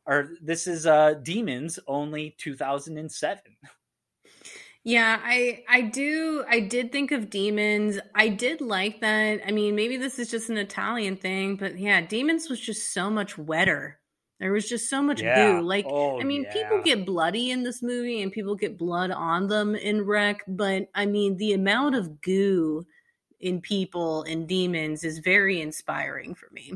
[0.06, 3.41] or this is uh demons only 2007.
[4.84, 8.00] Yeah, I I do I did think of demons.
[8.15, 9.41] I did like that.
[9.46, 13.10] I mean, maybe this is just an Italian thing, but yeah, demons was just so
[13.10, 14.00] much wetter.
[14.39, 15.60] There was just so much yeah.
[15.60, 15.62] goo.
[15.62, 16.54] Like oh, I mean, yeah.
[16.54, 20.88] people get bloody in this movie and people get blood on them in REC, but
[20.96, 22.84] I mean, the amount of goo
[23.39, 26.74] in people and demons is very inspiring for me.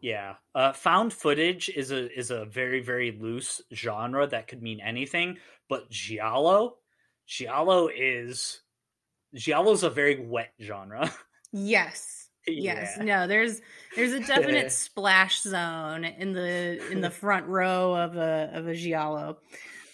[0.00, 4.80] Yeah, uh, found footage is a is a very very loose genre that could mean
[4.80, 5.36] anything.
[5.68, 6.78] But giallo
[7.30, 8.60] Giallo is
[9.34, 11.10] Giallo's a very wet genre.
[11.52, 12.28] Yes.
[12.46, 13.60] Yes, no, there's
[13.96, 18.74] there's a definite splash zone in the in the front row of a of a
[18.74, 19.38] giallo.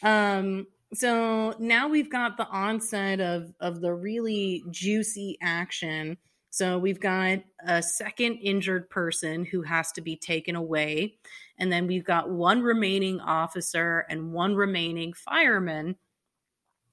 [0.03, 6.18] Um so now we've got the onset of of the really juicy action.
[6.51, 11.16] So we've got a second injured person who has to be taken away
[11.59, 15.96] and then we've got one remaining officer and one remaining fireman.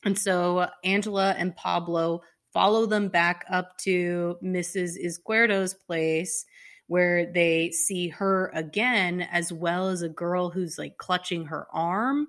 [0.06, 2.22] And so Angela and Pablo
[2.54, 4.98] follow them back up to Mrs.
[5.04, 6.46] Izquierdo's place
[6.88, 12.28] where they see her again, as well as a girl who's like clutching her arm.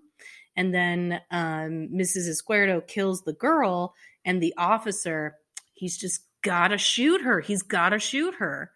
[0.57, 2.29] And then um, Mrs.
[2.29, 5.37] Izquierdo kills the girl, and the officer,
[5.75, 7.41] he's just gotta shoot her.
[7.41, 8.71] He's gotta shoot her.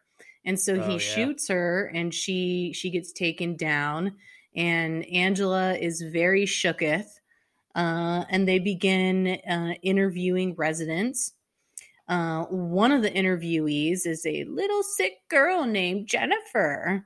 [0.44, 0.98] And so oh, he yeah.
[0.98, 4.16] shoots her, and she she gets taken down.
[4.56, 7.17] And Angela is very shooketh.
[7.78, 11.34] Uh, and they begin uh, interviewing residents.
[12.08, 17.04] Uh, one of the interviewees is a little sick girl named Jennifer,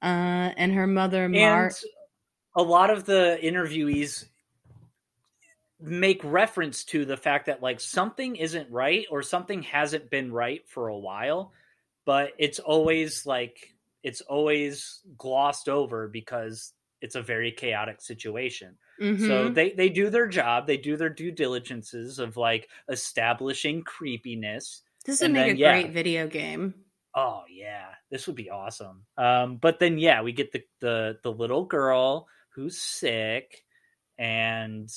[0.00, 1.70] uh, and her mother, Mar.
[2.56, 4.24] a lot of the interviewees
[5.78, 10.66] make reference to the fact that like something isn't right or something hasn't been right
[10.66, 11.52] for a while,
[12.06, 18.78] but it's always like it's always glossed over because it's a very chaotic situation.
[19.00, 19.26] Mm-hmm.
[19.26, 24.82] So they they do their job, they do their due diligences of like establishing creepiness.
[25.04, 26.74] This would make then, a yeah, great video game.
[27.14, 29.04] Oh yeah, this would be awesome.
[29.16, 33.64] Um, but then yeah, we get the the the little girl who's sick,
[34.18, 34.90] and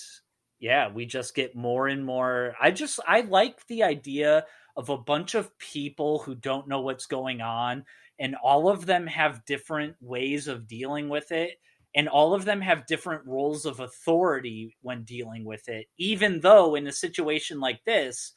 [0.60, 2.56] yeah, we just get more and more.
[2.62, 4.46] I just I like the idea
[4.78, 7.86] of a bunch of people who don't know what's going on,
[8.20, 11.60] and all of them have different ways of dealing with it
[11.96, 16.76] and all of them have different roles of authority when dealing with it even though
[16.76, 18.34] in a situation like this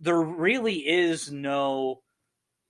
[0.00, 2.02] there really is no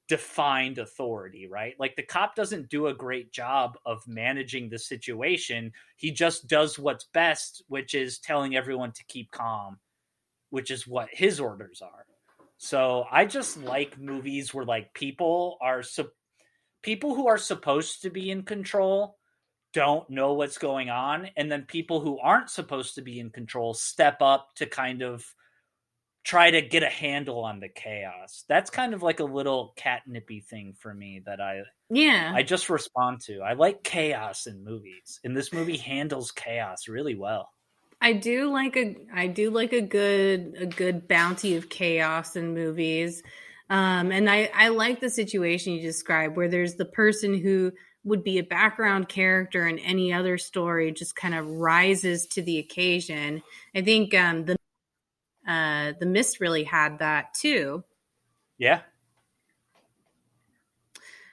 [0.08, 1.74] defined authority right?
[1.78, 5.72] Like the cop doesn't do a great job of managing the situation.
[5.96, 9.78] He just does what's best which is telling everyone to keep calm
[10.50, 12.06] which is what his orders are.
[12.58, 16.10] So i just like movies where like people are su-
[16.82, 19.18] people who are supposed to be in control
[19.76, 23.74] don't know what's going on and then people who aren't supposed to be in control
[23.74, 25.22] step up to kind of
[26.24, 28.46] try to get a handle on the chaos.
[28.48, 31.60] That's kind of like a little catnippy thing for me that i
[31.90, 32.32] yeah.
[32.34, 33.40] I just respond to.
[33.40, 37.52] I like chaos in movies and this movie handles chaos really well.
[38.00, 42.54] I do like a i do like a good a good bounty of chaos in
[42.54, 43.22] movies.
[43.68, 47.72] Um and i i like the situation you described where there's the person who
[48.06, 52.58] would be a background character in any other story just kind of rises to the
[52.58, 53.42] occasion.
[53.74, 54.56] I think um, the
[55.46, 57.84] uh, the Mist really had that too.
[58.58, 58.80] Yeah.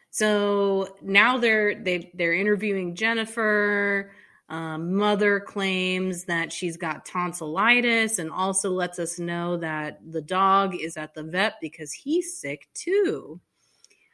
[0.09, 4.11] So now they're they they're interviewing Jennifer.
[4.49, 10.75] Um, mother claims that she's got tonsillitis and also lets us know that the dog
[10.75, 13.39] is at the vet because he's sick too.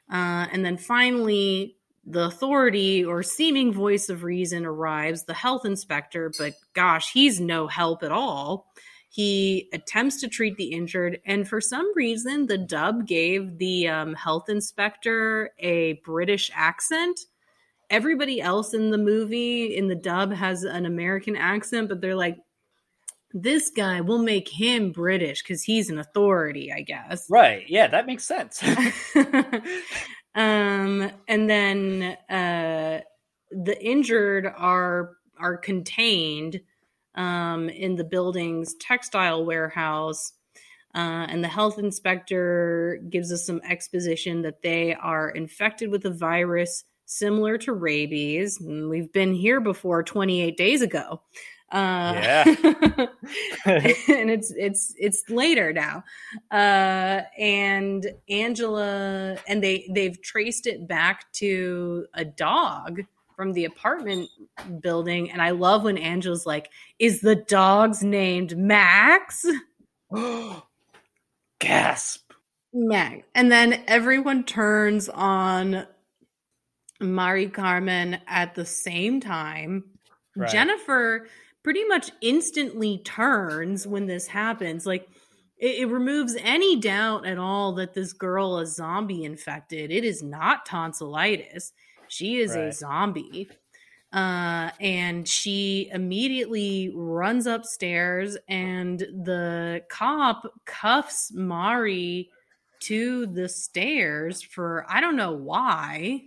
[0.10, 6.32] Uh, and then finally, the authority or seeming voice of reason arrives, the health inspector,
[6.38, 8.68] but gosh, he's no help at all.
[9.10, 14.14] He attempts to treat the injured, and for some reason, the dub gave the um,
[14.14, 17.20] health inspector a British accent.
[17.90, 22.38] Everybody else in the movie, in the dub, has an American accent, but they're like,
[23.34, 27.26] this guy will make him British because he's an authority, I guess.
[27.30, 27.66] Right.
[27.68, 28.64] Yeah, that makes sense.
[30.36, 33.02] Um, and then uh,
[33.52, 36.60] the injured are are contained
[37.16, 40.34] um, in the building's textile warehouse.
[40.96, 46.10] Uh, and the health inspector gives us some exposition that they are infected with a
[46.10, 48.60] virus similar to rabies.
[48.62, 51.22] We've been here before 28 days ago.
[51.72, 52.44] Uh, yeah,
[53.66, 56.04] and it's it's it's later now,
[56.52, 63.02] uh, and Angela and they they've traced it back to a dog
[63.36, 64.30] from the apartment
[64.82, 69.46] building, and I love when Angela's like, "Is the dog's named Max?"
[71.60, 72.32] Gasp.
[72.74, 75.86] Max, and then everyone turns on
[77.00, 79.84] Mari Carmen at the same time.
[80.36, 80.50] Right.
[80.50, 81.28] Jennifer
[81.64, 84.86] pretty much instantly turns when this happens.
[84.86, 85.08] Like
[85.58, 89.92] it, it, removes any doubt at all that this girl is zombie infected.
[89.92, 91.74] It is not tonsillitis.
[92.08, 92.66] She is right.
[92.68, 93.50] a zombie.
[94.12, 102.32] Uh, and she immediately runs upstairs, and the cop cuffs Mari
[102.80, 106.24] to the stairs for I don't know why.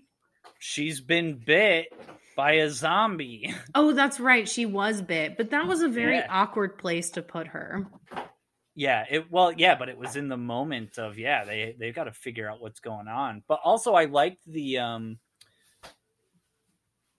[0.61, 1.93] She's been bit
[2.37, 3.55] by a zombie.
[3.75, 4.49] Oh, that's right.
[4.49, 6.27] She was bit, but that was a very Yeah.
[6.29, 7.87] awkward place to put her.
[8.75, 12.05] Yeah, it well, yeah, but it was in the moment of yeah, they they've got
[12.05, 13.43] to figure out what's going on.
[13.47, 15.19] But also I liked the um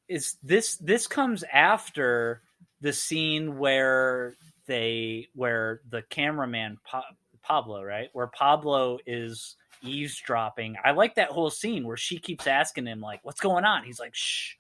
[0.08, 2.42] is this this comes after
[2.82, 4.36] the scene where
[4.68, 7.06] they where the cameraman pa-
[7.42, 8.10] Pablo, right?
[8.14, 10.76] Where Pablo is eavesdropping.
[10.84, 13.84] I like that whole scene where she keeps asking him like what's going on.
[13.84, 14.54] He's like shh.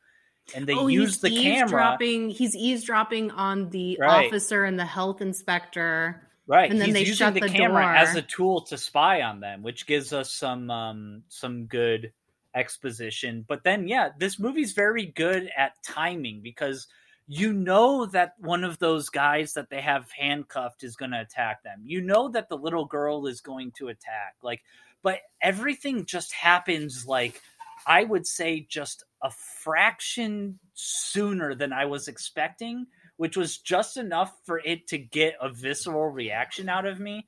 [0.55, 1.97] And they oh, use the camera.
[1.99, 4.27] He's eavesdropping on the Right.
[4.27, 6.29] officer and the health inspector.
[6.45, 6.69] Right.
[6.69, 7.95] And then He's they using shut the, the camera door.
[7.95, 12.11] as a tool to spy on them, which gives us some um some good
[12.53, 13.45] exposition.
[13.47, 16.87] But then yeah, this movie's very good at timing because
[17.27, 21.63] you know that one of those guys that they have handcuffed is going to attack
[21.63, 21.83] them.
[21.85, 24.35] You know that the little girl is going to attack.
[24.41, 24.61] Like
[25.03, 27.41] but everything just happens like
[27.85, 34.39] I would say just a fraction sooner than I was expecting, which was just enough
[34.45, 37.27] for it to get a visceral reaction out of me.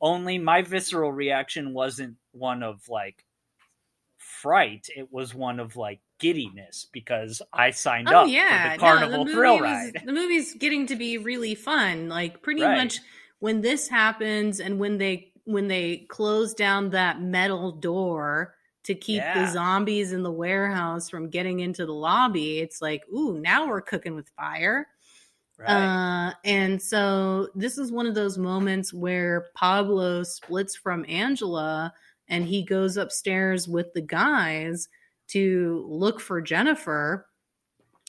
[0.00, 3.24] Only my visceral reaction wasn't one of like
[4.18, 8.70] fright, it was one of like giddiness because I signed Oh up yeah, for the
[8.70, 10.02] carnival no, the thrill ride.
[10.04, 12.08] the movie's getting to be really fun.
[12.08, 12.68] Like pretty Right.
[12.68, 12.98] much
[13.40, 18.54] when this happens and when they when they close down that metal door
[18.90, 19.44] to keep Yeah.
[19.46, 23.80] the zombies in the warehouse from getting into the lobby, it's like, ooh, now we're
[23.80, 24.88] cooking with fire.
[25.58, 25.68] Right.
[25.68, 31.92] Uh, and so this is one of those moments where Pablo splits from Angela
[32.28, 34.88] and he goes upstairs with the guys
[35.28, 37.26] to look for Jennifer.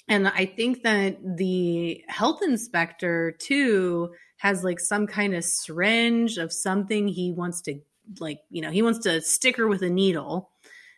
[0.08, 6.52] And I think that the health inspector too has like some kind of syringe of
[6.52, 7.82] something he wants to
[8.20, 10.51] like, you know, he wants to stick her with a needle.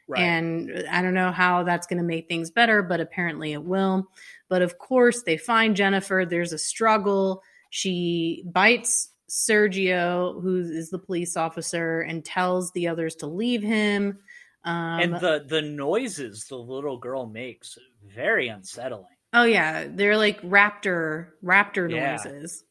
[0.07, 0.21] Right.
[0.21, 4.07] And I don't know how that's going to make things better, but apparently it will.
[4.49, 6.25] But of course, they find Jennifer.
[6.29, 7.41] There's a struggle.
[7.69, 14.19] She bites Sergio, who is the police officer, and tells the others to leave him.
[14.65, 17.77] Um, and the the noises the little girl makes
[18.15, 19.07] very unsettling.
[19.33, 22.11] oh yeah, they're like raptor raptor Yeah.
[22.23, 22.63] noises.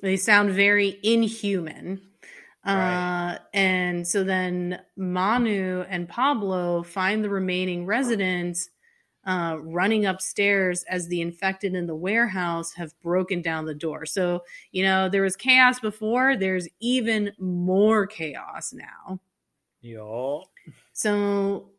[0.00, 2.02] They sound very inhuman.
[2.66, 3.34] Right.
[3.34, 8.70] Uh, and so then Manu and Pablo find the remaining residents
[9.26, 14.06] uh, running upstairs as the infected in the warehouse have broken down the door.
[14.06, 19.20] So, you know, there was chaos before, there's even more chaos now.
[19.80, 20.44] Yo.
[20.92, 21.70] So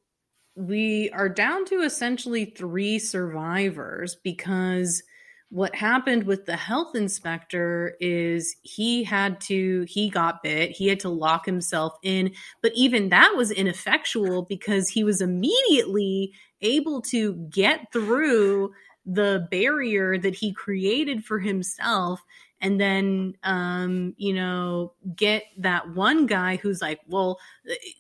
[0.56, 5.04] we are down to essentially three survivors because
[5.50, 10.72] what happened with the health inspector is he had to he got bit.
[10.72, 12.34] He had to lock himself in.
[12.62, 18.74] But even that was ineffectual because he was immediately able to get through
[19.06, 22.22] the barrier that he created for himself
[22.62, 27.40] and then um you know get that one guy who's like well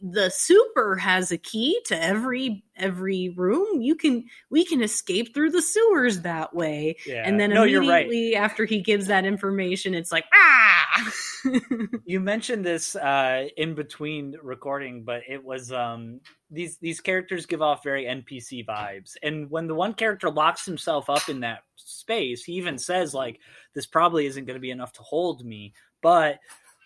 [0.02, 5.52] the super has a key to every every room you can we can escape through
[5.52, 7.24] the sewers that way Yeah.
[7.26, 8.06] and then no, you're right.
[8.06, 11.12] immediately after he gives that information it's like ah
[12.06, 16.22] You mentioned this uh, in between recording, but it was um,
[16.56, 19.16] these these characters give off very NPC vibes.
[19.22, 23.40] And when the one character locks himself up in that space, he even says like,
[23.74, 26.40] "This probably isn't going to be enough to hold me." But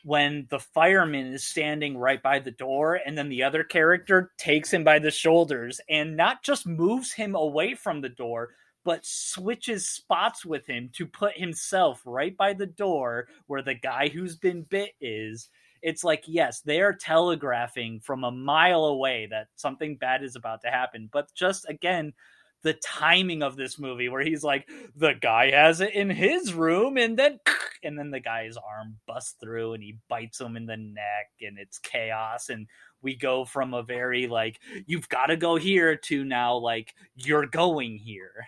[0.03, 4.71] when the fireman is standing right by the door, and then the other character takes
[4.73, 8.49] him by the shoulders and not just moves him away from the door,
[8.85, 14.07] but switches spots with him to put himself right by the door where the guy
[14.09, 15.49] who's been bit is.
[15.81, 20.61] It's like, yes, they are telegraphing from a mile away that something bad is about
[20.61, 21.09] to happen.
[21.11, 22.13] But just again,
[22.61, 26.97] the timing of this movie where he's like, the guy has it in his room,
[26.97, 27.39] and then
[27.83, 31.57] and then the guy's arm busts through and he bites him in the neck, and
[31.57, 32.49] it's chaos.
[32.49, 32.67] And
[33.01, 37.45] we go from a very like, you've got to go here to now like you're
[37.45, 38.45] going here.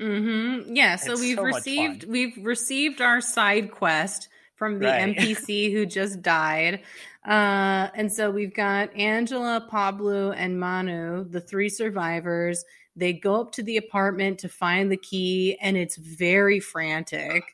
[0.00, 0.74] Mm-hmm.
[0.74, 0.96] Yeah.
[0.96, 5.16] So It's we've so received we've received our side quest from the Right.
[5.16, 6.80] NPC who just died.
[7.24, 12.64] Uh, and so we've got Angela, Pablo, and Manu, the three survivors.
[12.94, 17.44] They go up to the apartment to find the key, and it's very frantic.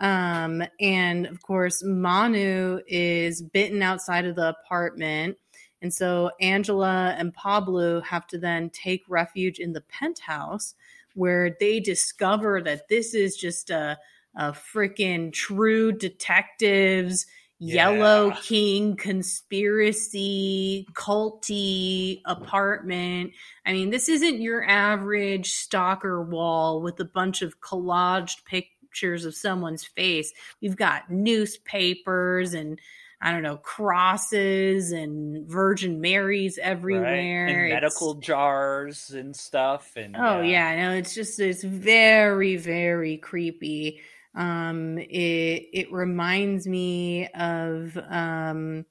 [0.00, 5.36] Um, and of course, Manu is bitten outside of the apartment.
[5.82, 10.74] And so Angela and Pablo have to then take refuge in the penthouse
[11.14, 13.98] where they discover that this is just a,
[14.36, 17.26] a freaking true detectives,
[17.62, 17.90] yeah.
[17.90, 23.32] Yellow King conspiracy culty apartment.
[23.66, 29.34] I mean, this isn't your average stalker wall with a bunch of collaged pictures of
[29.34, 30.32] someone's face.
[30.62, 32.80] We've got newspapers and
[33.22, 37.44] I don't know, crosses and Virgin Marys everywhere.
[37.44, 37.52] Right.
[37.52, 39.92] And medical jars and stuff.
[39.96, 44.00] And oh yeah, no, it's just it's very, very creepy.
[44.34, 48.84] Um it it reminds me of um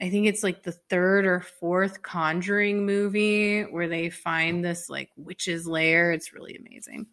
[0.00, 5.10] I think it's like the third or fourth Conjuring movie where they find this like
[5.16, 6.12] witch's lair.
[6.12, 7.06] It's really amazing.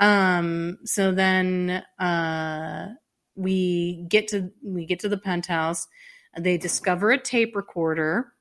[0.00, 2.88] Um, so then uh,
[3.36, 5.86] we get to we get to the penthouse.
[6.36, 8.32] They discover a tape recorder,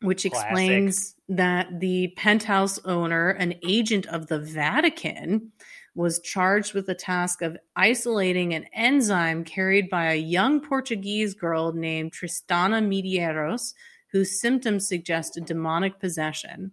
[0.00, 0.46] which Classic.
[0.46, 5.52] explains that the penthouse owner, an agent of the Vatican,
[5.94, 11.72] was charged with the task of isolating an enzyme carried by a young Portuguese girl
[11.72, 13.74] named Tristana Medeiros,
[14.10, 16.72] whose symptoms suggested demonic possession.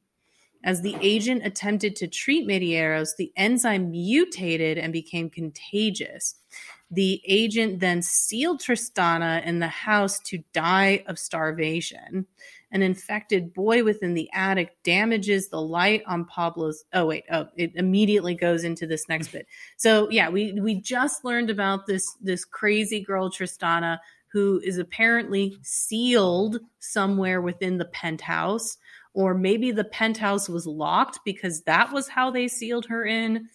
[0.63, 6.35] As the agent attempted to treat Medeiros, the enzyme mutated and became contagious.
[6.91, 12.25] The agent then sealed Tristana in the house to die of starvation.
[12.71, 16.83] An infected boy within the attic damages the light on Pablo's.
[16.93, 19.47] Oh wait, oh, it immediately goes into this next bit.
[19.77, 23.99] So yeah, we we just learned about this this crazy girl Tristana
[24.31, 28.77] who is apparently sealed somewhere within the penthouse,
[29.15, 33.49] or maybe the penthouse was locked because that was how they sealed her in.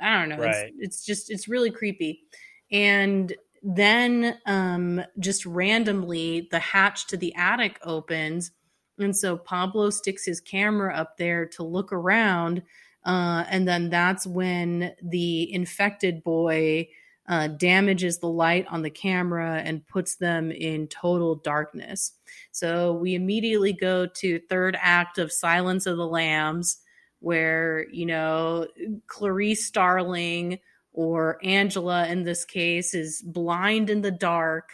[0.00, 0.38] I don't know.
[0.38, 0.72] Right.
[0.78, 2.24] It's, it's just it's really creepy
[2.70, 3.32] and
[3.68, 8.52] then um, just randomly the hatch to the attic opens
[8.98, 12.62] and so pablo sticks his camera up there to look around
[13.04, 16.88] uh, and then that's when the infected boy
[17.28, 22.12] uh, damages the light on the camera and puts them in total darkness.
[22.52, 26.78] So we immediately go to third act of silence of the lambs
[27.20, 28.66] where you know
[29.06, 30.58] clarice starling
[30.96, 34.70] or Angela in this case is blind in the dark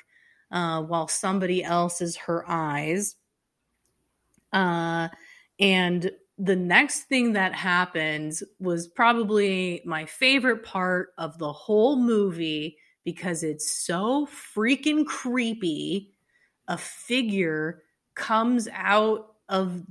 [0.53, 3.17] uh, while somebody else is her eyes.
[4.53, 5.09] Uh,
[5.59, 12.79] and the next thing that happens was probably my favorite part of the whole movie
[13.05, 16.13] because it's so freaking creepy.
[16.69, 17.83] A figure
[18.15, 19.83] comes out of,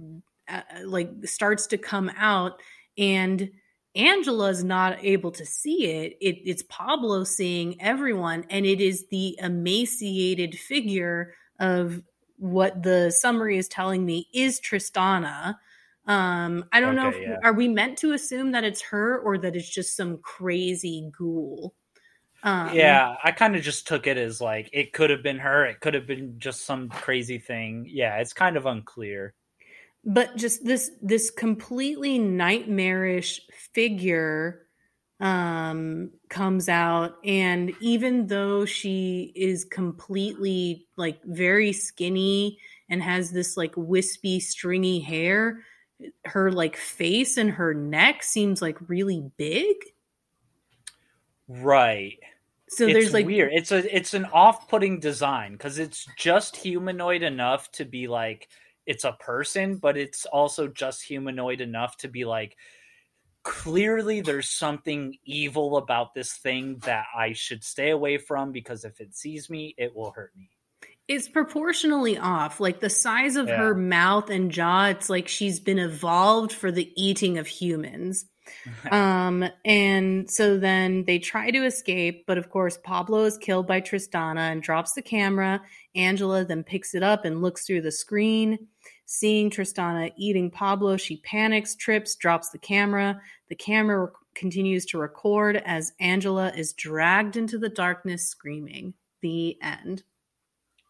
[0.47, 2.61] uh, like, starts to come out
[2.97, 3.51] and
[3.95, 6.17] Angela's not able to see it.
[6.21, 6.41] it.
[6.45, 12.01] It's Pablo seeing everyone, and it is the emaciated figure of
[12.37, 15.55] what the summary is telling me is Tristana.
[16.07, 17.37] Um, I don't okay, know if yeah.
[17.43, 21.75] are we meant to assume that it's her or that it's just some crazy ghoul.
[22.43, 25.65] Um, yeah, I kind of just took it as like it could have been her,
[25.65, 27.85] it could have been just some crazy thing.
[27.87, 29.35] Yeah, it's kind of unclear
[30.03, 33.41] but just this this completely nightmarish
[33.73, 34.67] figure
[35.19, 37.17] um comes out.
[37.23, 42.57] And even though she is completely like very skinny
[42.89, 45.63] and has this like wispy stringy hair
[46.25, 49.75] her like face and her neck seems like really big.
[51.47, 52.17] Right.
[52.69, 53.51] So it's there's like weird.
[53.53, 58.47] It's a it's an off-putting design because it's just humanoid enough to be like
[58.85, 62.57] it's a person, but it's also just humanoid enough to be like
[63.43, 68.99] clearly there's something evil about this thing that I should stay away from because if
[68.99, 70.49] it sees me, it will hurt me.
[71.07, 72.59] It's proportionally off.
[72.59, 73.57] Like the size of yeah.
[73.57, 78.25] her mouth and jaw, it's like she's been evolved for the eating of humans.
[78.91, 83.81] um, and so then they try to escape, but of course, Pablo is killed by
[83.81, 85.61] Tristana and drops the camera.
[85.95, 88.67] Angela then picks it up and looks through the screen.
[89.05, 93.19] Seeing Tristana eating Pablo, she panics, trips, drops the camera.
[93.49, 98.93] The camera rec- continues to record as Angela is dragged into the darkness screaming.
[99.21, 100.03] The end.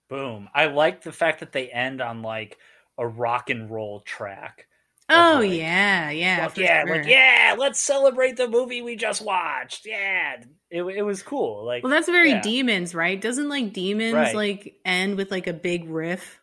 [0.08, 0.49] Boom.
[0.54, 2.58] I like the fact that they end on like
[2.97, 4.68] a rock and roll track.
[5.12, 6.97] Oh like, yeah, yeah, yeah, sure.
[6.97, 7.55] like yeah.
[7.57, 9.86] Let's celebrate the movie we just watched.
[9.86, 10.38] Yeah,
[10.70, 11.66] it, it was cool.
[11.66, 12.41] Like, well, that's very yeah.
[12.41, 13.20] demons, right?
[13.20, 14.36] Doesn't like demons right.
[14.36, 16.41] like end with like a big riff?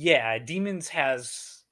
[0.00, 1.64] yeah, Demons has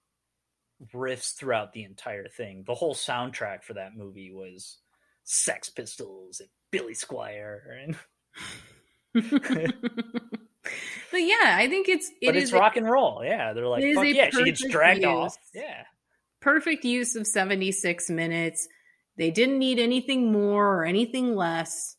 [0.93, 2.64] riffs throughout the entire thing.
[2.66, 4.78] The whole soundtrack for that movie was
[5.22, 7.97] Sex Pistols and Billy Squier and
[11.12, 13.22] But yeah, I think it's it But it's rock a, and roll.
[13.24, 15.08] Yeah, they're like fuck yeah, she gets dragged use.
[15.08, 15.38] off.
[15.54, 15.84] Yeah.
[16.40, 18.68] Perfect use of 76 minutes.
[19.16, 21.96] They didn't need anything more or anything less.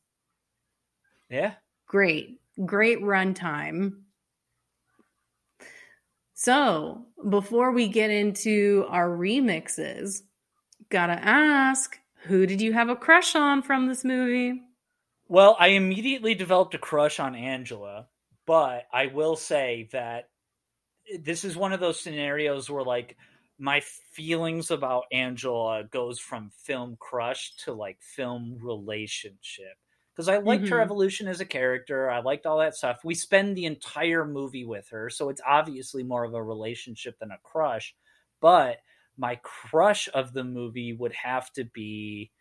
[1.30, 1.54] Yeah.
[1.88, 2.42] Great.
[2.66, 4.02] Great runtime.
[6.34, 10.22] So, before we get into our remixes,
[10.90, 14.62] gotta ask who did you have a crush on from this movie?
[15.28, 18.08] Well, I immediately developed a crush on Angela,
[18.48, 20.30] but I will say that
[21.22, 23.18] this is one of those scenarios where like
[23.60, 23.82] my
[24.14, 29.76] feelings about Angela goes from film crush to like film relationship
[30.16, 30.74] because I liked mm-hmm.
[30.74, 32.10] her evolution as a character.
[32.10, 33.02] I liked all that stuff.
[33.04, 37.32] We spend the entire movie with her, so it's obviously more of a relationship than
[37.32, 37.94] a crush.
[38.42, 38.78] But
[39.18, 42.32] my crush of the movie would have to be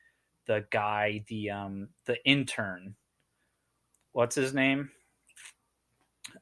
[0.46, 2.94] the guy, the um, the intern.
[4.12, 4.90] What's his name?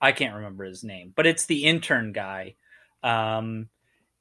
[0.00, 2.54] I can't remember his name, but it's the intern guy.
[3.02, 3.68] Um,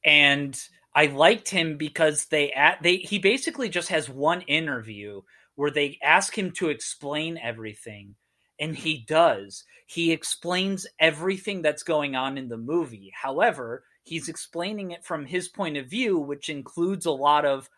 [0.04, 0.60] and
[0.96, 5.22] I liked him because they at they he basically just has one interview
[5.56, 8.16] where they ask him to explain everything
[8.60, 9.64] and he does.
[9.88, 13.12] He explains everything that's going on in the movie.
[13.14, 17.70] However, he's explaining it from his point of view, which includes a lot of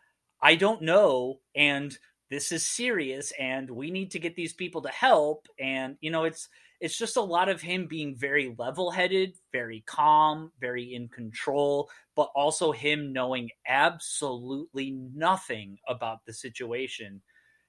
[0.42, 1.98] I don't know and
[2.30, 6.24] this is serious and we need to get these people to help and you know
[6.26, 6.50] it's
[6.86, 12.30] it's just a lot of him being very level-headed, very calm, very in control, but
[12.36, 17.24] also him knowing absolutely nothing about the situation.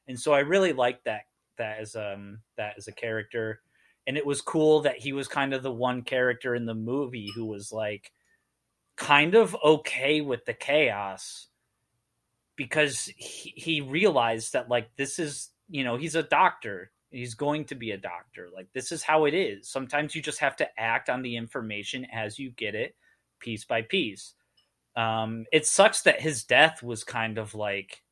[0.07, 1.23] And so I really liked that
[1.57, 3.63] that as um that as a character,
[4.07, 7.33] and it was cool that he was kind of the one character in the movie
[7.35, 8.13] who was like
[8.97, 11.47] kind of okay with the chaos
[12.55, 17.65] because he, he realized that like this is you know he's a doctor he's going
[17.65, 20.69] to be a doctor like this is how it is sometimes you just have to
[20.79, 22.95] act on the information as you get it
[23.41, 24.35] piece by piece
[24.97, 28.03] um it sucks that his death was kind of like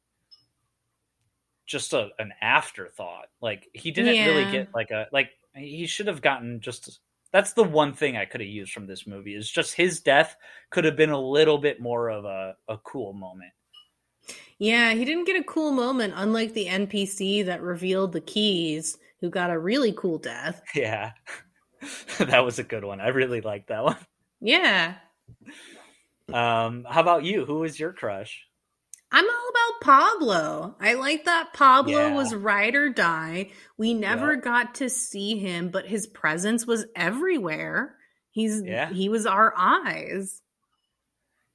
[1.66, 3.26] just a, an afterthought.
[3.40, 4.26] Like he didn't yeah.
[4.26, 7.00] really get like a like he should have gotten just
[7.32, 10.36] that's the one thing I could have used from this movie is just his death
[10.70, 13.50] could have been a little bit more of a, a cool moment.
[14.59, 19.31] Yeah, he didn't get a cool moment, unlike the NPC that revealed the keys, who
[19.31, 20.62] got a really cool death.
[20.75, 21.12] Yeah.
[22.18, 23.01] that was a good one.
[23.01, 23.99] I really liked that one.
[24.41, 24.95] Yeah.
[26.33, 27.45] Um, how about you?
[27.45, 28.47] Who was your crush?
[29.12, 30.77] I'm all about Pablo.
[30.81, 32.14] I like that Pablo yeah.
[32.14, 33.51] was ride or die.
[33.77, 37.95] We never got to see him, but his presence was everywhere.
[38.33, 38.91] He's yeah.
[38.91, 40.43] he was our eyes.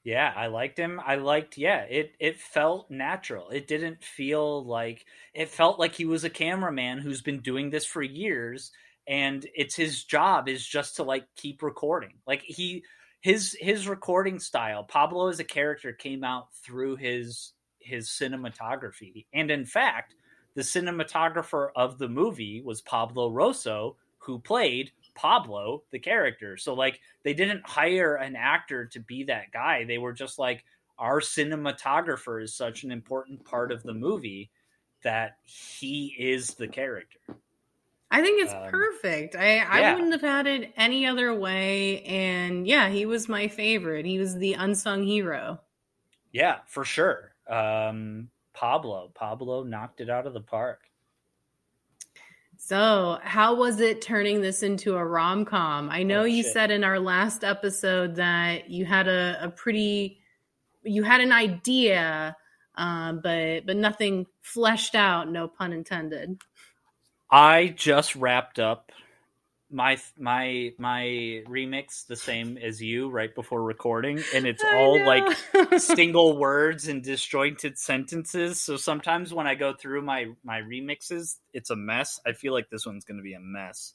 [0.04, 1.00] Yeah, I liked him.
[1.06, 3.50] I liked yeah, it it felt natural.
[3.50, 7.86] It didn't feel like it felt like he was a cameraman who's been doing this
[7.86, 8.72] for years
[9.08, 12.14] and it's his job is just to like keep recording.
[12.26, 12.84] Like he
[13.22, 19.52] his his recording style pablo as a character came out through his his cinematography and
[19.52, 20.16] in fact
[20.56, 27.02] the cinematographer of the movie was pablo rosso who played pablo the character so like
[27.24, 30.64] they didn't hire an actor to be that guy they were just like
[30.98, 34.50] our cinematographer is such an important part of the movie
[35.04, 37.20] that he is the character
[38.12, 39.36] I think it's um, perfect.
[39.36, 42.02] I, I wouldn't have had it any other way.
[42.02, 44.06] And yeah, he was my favorite.
[44.06, 45.60] He was the unsung hero.
[46.32, 47.36] Yeah, for sure.
[47.48, 49.12] Um, Pablo.
[49.14, 50.89] Pablo knocked it out of the park.
[52.62, 55.90] So, how was it turning this into a rom com?
[55.90, 60.20] I know oh, you said in our last episode that you had a, a pretty,
[60.84, 62.36] you had an idea,
[62.76, 65.32] uh, but but nothing fleshed out.
[65.32, 66.42] No pun intended.
[67.32, 68.89] I just wrapped up
[69.72, 71.04] my my my
[71.48, 75.24] remix the same as you right before recording and it's all like
[75.78, 78.60] single words and disjointed sentences.
[78.62, 82.20] So sometimes when i go through my my remixes it's a mess.
[82.26, 83.94] I feel like this one's going to be a mess.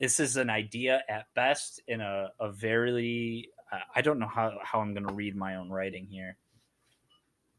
[0.00, 4.58] This is an idea at best in a, a very uh, i don't know how,
[4.62, 6.36] how i'm going to read my own writing here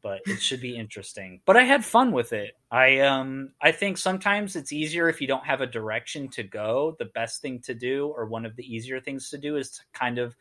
[0.02, 1.40] but it should be interesting.
[1.44, 2.56] But I had fun with it.
[2.70, 6.96] I um I think sometimes it's easier if you don't have a direction to go.
[6.98, 9.80] The best thing to do or one of the easier things to do is to
[9.92, 10.36] kind of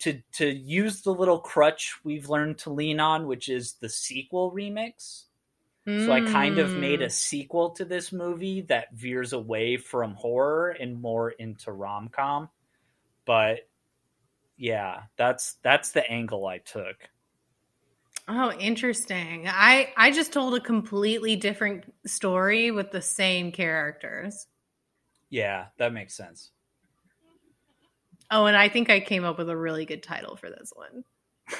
[0.00, 4.52] to to use the little crutch we've learned to lean on, which is the sequel
[4.52, 5.24] remix.
[5.86, 6.06] Mm.
[6.06, 7.10] So I kind of made a hmm.
[7.10, 12.48] sequel to this movie that veers away from horror and more into rom-com.
[13.24, 13.68] But
[14.56, 16.96] yeah, that's that's the angle I took.
[18.28, 19.48] Oh, interesting.
[19.48, 24.46] I I just told a completely different story with the same characters.
[25.28, 26.50] Yeah, that makes sense.
[28.30, 31.04] Oh, and I think I came up with a really good title for this one.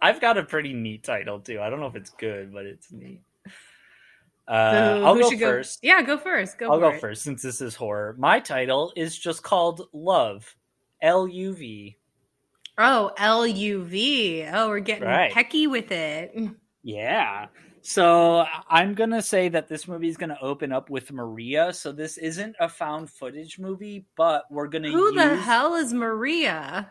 [0.00, 1.60] I've got a pretty neat title too.
[1.60, 3.20] I don't know if it's good, but it's neat.
[4.48, 5.82] Uh, I'll go first.
[5.82, 5.88] Go?
[5.88, 6.58] Yeah, go first.
[6.58, 6.72] Go.
[6.72, 7.00] I'll go it.
[7.00, 8.16] first since this is horror.
[8.18, 10.56] My title is just called Love,
[11.00, 11.96] L U V.
[12.78, 14.44] Oh, L U V.
[14.50, 15.32] Oh, we're getting right.
[15.32, 16.34] pecky with it.
[16.82, 17.46] Yeah.
[17.82, 21.72] So I'm gonna say that this movie is gonna open up with Maria.
[21.72, 24.90] So this isn't a found footage movie, but we're gonna.
[24.90, 25.14] Who use...
[25.14, 26.90] the hell is Maria?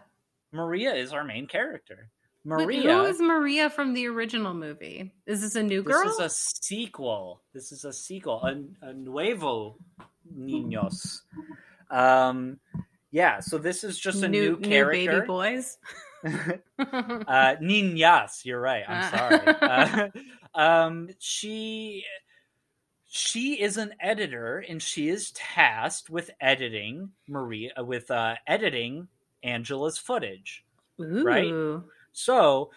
[0.52, 2.10] Maria is our main character.
[2.44, 2.82] Maria.
[2.82, 5.14] But who is Maria from the original movie?
[5.26, 6.04] Is this a new girl?
[6.04, 7.42] This is a sequel.
[7.54, 8.42] This is a sequel.
[8.44, 9.78] A, a nuevo
[10.38, 11.22] niños.
[11.90, 12.60] Um,
[13.12, 13.40] yeah.
[13.40, 15.00] So this is just a new, new character.
[15.00, 15.78] New baby boys.
[16.26, 18.46] uh, niñas.
[18.46, 18.84] You're right.
[18.88, 19.18] I'm ah.
[19.18, 20.12] sorry.
[20.54, 22.04] Uh, um, she
[23.08, 29.08] she is an editor and she is tasked with editing Maria with uh, editing
[29.44, 30.64] Angela's footage.
[31.00, 31.24] Ooh.
[31.24, 31.82] Right?
[32.14, 32.72] So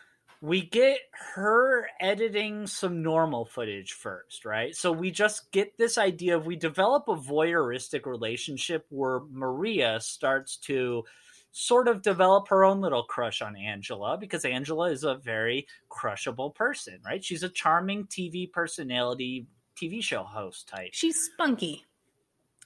[0.45, 0.99] we get
[1.35, 4.77] her editing some normal footage first, right?
[4.77, 10.59] So we just get this idea of we develop a voyeuristic relationship where Maria starts
[10.59, 11.05] to
[11.53, 16.55] sort of develop her own little crush on Angela because Angela is a very crushable
[16.55, 17.25] person, right?
[17.25, 19.47] She's a charming TV personality,
[19.81, 20.91] TV show host type.
[20.93, 21.87] She's spunky.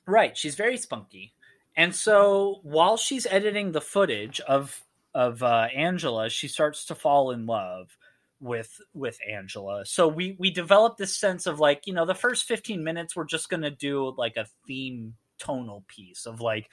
[0.05, 1.33] Right, she's very spunky.
[1.77, 4.83] And so while she's editing the footage of
[5.15, 7.97] of uh, Angela, she starts to fall in love
[8.41, 9.85] with with Angela.
[9.85, 13.25] So we we develop this sense of like, you know, the first 15 minutes we're
[13.25, 16.69] just going to do like a theme tonal piece of like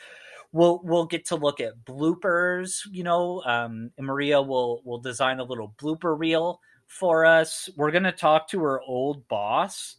[0.51, 5.43] we'll we'll get to look at bloopers, you know, um Maria will will design a
[5.43, 7.69] little blooper reel for us.
[7.75, 9.97] We're going to talk to her old boss.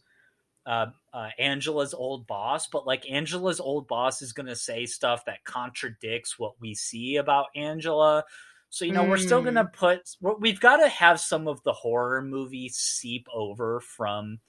[0.67, 5.23] Uh, uh, Angela's old boss, but like Angela's old boss is going to say stuff
[5.23, 8.25] that contradicts what we see about Angela.
[8.69, 9.09] So, you know, mm.
[9.09, 9.69] we're still going to hmm.
[9.73, 14.39] put, we've got to have some of the horror movie seep over from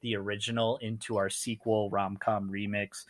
[0.00, 3.04] the original into our sequel rom com remix.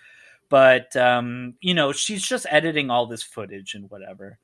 [0.49, 4.39] But, um, you know, she's just editing all this footage and whatever.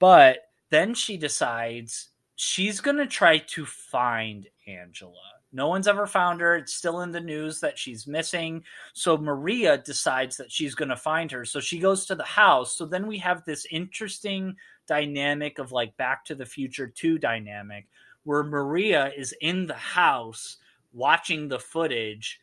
[0.00, 0.38] But
[0.70, 6.56] then she decides she's going to try to find Angela no one's ever found her.
[6.56, 8.62] It's still in the news that she's missing.
[8.92, 11.44] So Maria decides that she's going to find her.
[11.44, 12.76] So she goes to the house.
[12.76, 14.54] So then we have this interesting
[14.86, 17.86] dynamic of like Back to the Future 2 dynamic
[18.24, 20.58] where Maria is in the house
[20.92, 22.40] watching the footage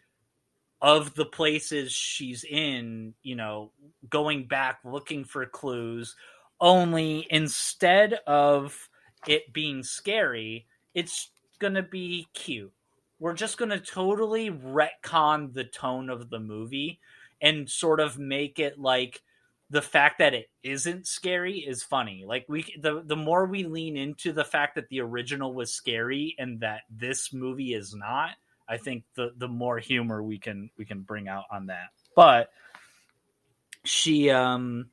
[0.82, 3.72] of the places she's in, you know,
[4.10, 6.16] going back looking for clues.
[6.60, 8.90] Only instead of
[9.28, 11.30] it being scary, it's
[11.60, 12.74] going to be cute
[13.20, 17.00] we're just going to totally retcon the tone of the movie
[17.42, 19.22] and sort of make it like
[19.70, 22.24] the fact that it isn't scary is funny.
[22.26, 26.36] Like we the the more we lean into the fact that the original was scary
[26.38, 28.32] and that this movie is not,
[28.68, 31.90] I think the the more humor we can we can bring out on that.
[32.16, 32.50] But
[33.84, 34.90] she um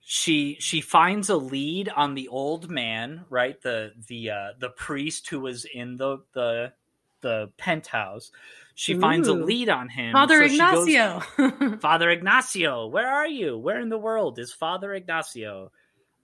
[0.00, 3.60] she she finds a lead on the old man, right?
[3.62, 6.72] The the uh the priest who was in the the
[7.24, 8.30] the penthouse.
[8.76, 9.00] She Ooh.
[9.00, 10.12] finds a lead on him.
[10.12, 11.22] Father so Ignacio.
[11.36, 13.58] Goes, Father Ignacio, where are you?
[13.58, 15.72] Where in the world is Father Ignacio?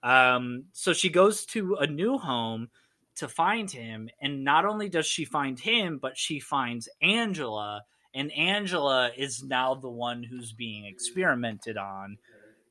[0.02, 2.68] Um, so she goes to a new home
[3.16, 7.82] to find him, and not only does she find him, but she finds Angela,
[8.14, 12.18] and Angela is now the one who's being experimented on.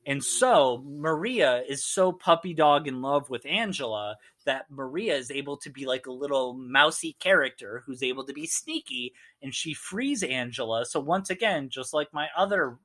[0.06, 5.58] And so Maria is so puppy dog in love with Angela that Maria is able
[5.58, 10.22] to be like a little mousy character who's able to be sneaky and she frees
[10.22, 10.86] Angela.
[10.86, 12.78] So once again, just like my other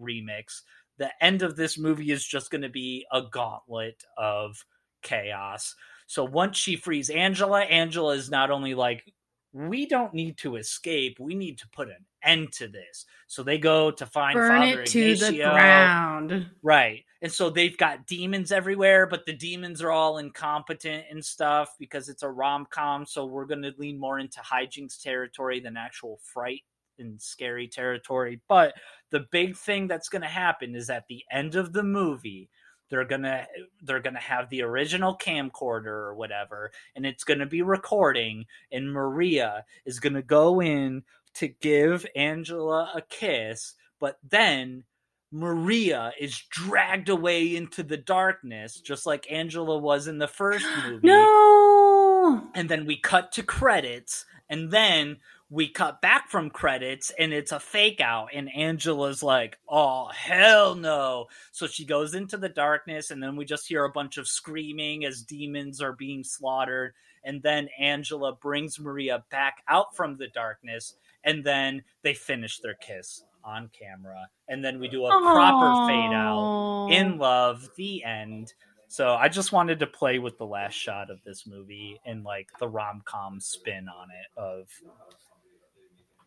[0.00, 0.62] remix,
[0.98, 4.64] the end of this movie is just going to be a gauntlet of
[5.02, 5.74] chaos.
[6.06, 9.12] So once she frees Angela, Angela is not only like
[9.52, 11.18] we don't need to escape.
[11.18, 13.06] We need to put an end to this.
[13.26, 15.30] So they go to find Burn Father it to Ignacio.
[15.30, 16.50] the ground.
[16.62, 17.04] Right.
[17.22, 22.08] And so they've got demons everywhere, but the demons are all incompetent and stuff because
[22.08, 23.04] it's a rom com.
[23.04, 26.62] So we're going to lean more into hijinks territory than actual fright
[26.98, 28.40] and scary territory.
[28.48, 28.74] But
[29.10, 32.48] the big thing that's going to happen is at the end of the movie,
[32.90, 33.46] they're gonna
[33.82, 39.64] they're gonna have the original camcorder or whatever and it's gonna be recording and maria
[39.86, 41.02] is gonna go in
[41.34, 44.84] to give angela a kiss but then
[45.32, 51.06] maria is dragged away into the darkness just like angela was in the first movie.
[51.06, 52.42] No!
[52.54, 55.18] And then we cut to credits and then
[55.48, 60.74] we cut back from credits and it's a fake out and angela's like oh hell
[60.74, 61.26] no.
[61.52, 65.04] So she goes into the darkness and then we just hear a bunch of screaming
[65.04, 70.94] as demons are being slaughtered and then angela brings maria back out from the darkness
[71.24, 75.32] and then they finish their kiss on camera, and then we do a Aww.
[75.34, 77.68] proper fade out in love.
[77.76, 78.52] The end.
[78.88, 82.48] So I just wanted to play with the last shot of this movie and like
[82.58, 84.68] the rom com spin on it of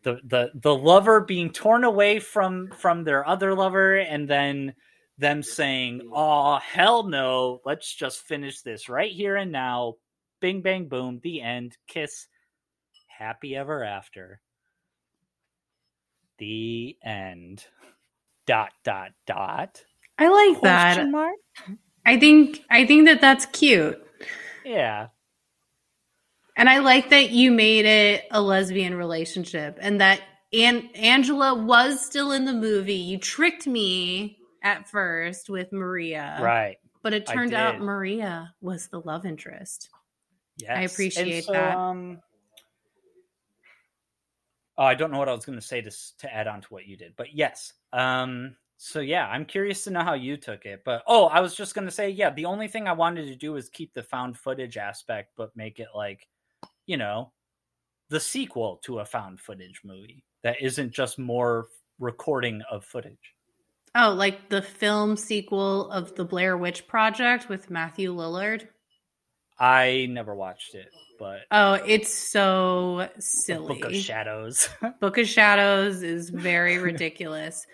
[0.03, 4.73] the the the lover being torn away from from their other lover and then
[5.17, 9.95] them saying, "Oh hell no, let's just finish this right here and now."
[10.39, 11.77] Bing bang boom, the end.
[11.87, 12.27] Kiss.
[13.07, 14.41] Happy ever after.
[16.43, 17.65] The end.
[18.45, 19.81] Dot dot dot.
[20.17, 21.09] I like Question that.
[21.09, 21.37] Mark?
[22.05, 23.97] I think I think that that's cute.
[24.65, 25.07] Yeah.
[26.57, 30.19] And I like that you made it a lesbian relationship and that
[30.51, 32.95] and Angela was still in the movie.
[32.95, 36.39] You tricked me at first with Maria.
[36.41, 36.75] Right.
[37.01, 39.89] But it turned out Maria was the love interest.
[40.57, 40.71] Yes.
[40.75, 41.77] I appreciate so, that.
[41.77, 42.19] Um,
[44.77, 46.67] oh, I don't know what I was going to say to to add on to
[46.69, 47.73] what you did, but yes.
[47.91, 50.81] Um, so yeah, I'm curious to know how you took it.
[50.83, 53.35] But oh, I was just going to say, yeah, the only thing I wanted to
[53.35, 56.27] do was keep the found footage aspect, but make it like,
[56.85, 57.31] you know,
[58.09, 61.67] the sequel to a found footage movie that isn't just more
[61.99, 63.35] recording of footage.
[63.95, 68.67] Oh, like the film sequel of the Blair Witch Project with Matthew Lillard?
[69.59, 70.89] I never watched it,
[71.19, 73.79] but oh, it's so silly.
[73.79, 74.69] Book of Shadows.
[74.99, 77.65] Book of Shadows is very ridiculous.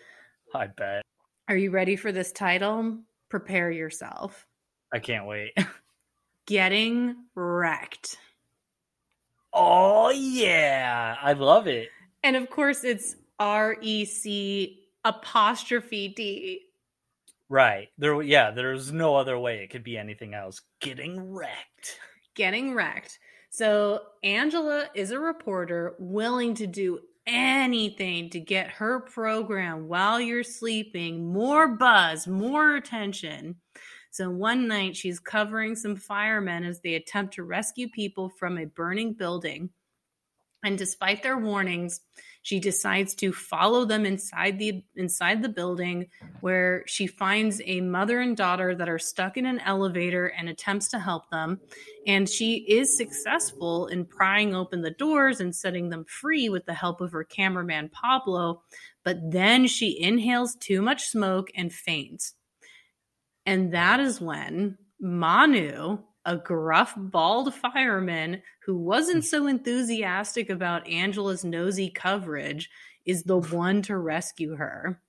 [0.54, 1.04] I bet.
[1.48, 3.00] Are you ready for this title?
[3.30, 4.46] Prepare yourself.
[4.94, 5.52] I can't wait.
[6.48, 8.18] Getting wrecked.
[9.54, 11.90] Oh yeah, I love it.
[12.24, 16.62] And of course, it's R E C apostrophe D.
[17.50, 17.90] Right.
[17.98, 20.62] There yeah, there's no other way it could be anything else.
[20.80, 22.00] Getting wrecked.
[22.36, 23.18] Getting wrecked.
[23.50, 30.44] So Angela is a reporter willing to do anything to get her program while you're
[30.44, 33.56] sleeping more buzz, more attention.
[34.12, 38.66] So one night she's covering some firemen as they attempt to rescue people from a
[38.66, 39.70] burning building.
[40.64, 42.02] And despite their warnings,
[42.42, 46.08] she decides to follow them inside the inside the building
[46.42, 50.88] where she finds a mother and daughter that are stuck in an elevator and attempts
[50.90, 51.60] to help them.
[52.08, 56.74] And she is successful in prying open the doors and setting them free with the
[56.74, 58.64] help of her cameraman Pablo.
[59.04, 62.36] But then she inhales too much smoke and faints.
[63.46, 69.28] And that is when Manu a gruff, bald fireman who wasn't mm.
[69.28, 72.70] so enthusiastic about Angela's nosy coverage
[73.06, 75.02] is the one to rescue her.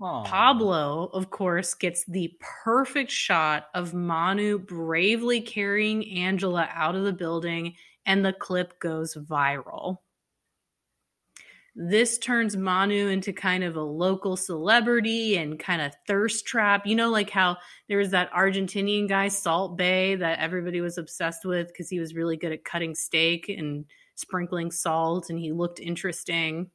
[0.00, 0.24] Aww.
[0.24, 7.12] Pablo, of course, gets the perfect shot of Manu bravely carrying Angela out of the
[7.12, 9.98] building, and the clip goes viral.
[11.74, 16.86] This turns Manu into kind of a local celebrity and kind of thirst trap.
[16.86, 17.56] You know, like how
[17.88, 22.14] there was that Argentinian guy, Salt Bae, that everybody was obsessed with because he was
[22.14, 26.70] really good at cutting steak and sprinkling salt and he looked interesting.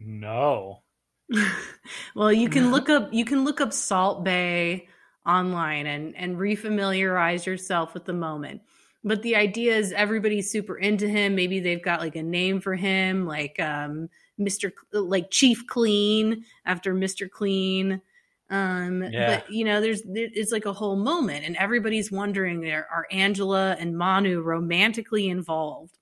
[0.00, 0.82] No.
[2.14, 4.86] well, you can look up you can look up Salt Bae
[5.26, 8.62] online and and refamiliarize yourself with the moment
[9.08, 11.34] but the idea is everybody's super into him.
[11.34, 16.94] Maybe they've got like a name for him like um mr like chief clean after
[16.94, 18.02] mr clean.
[18.50, 19.40] Um yeah.
[19.40, 23.96] but you know there's it's like a whole moment and everybody's wondering are angela and
[23.96, 25.98] manu romantically involved?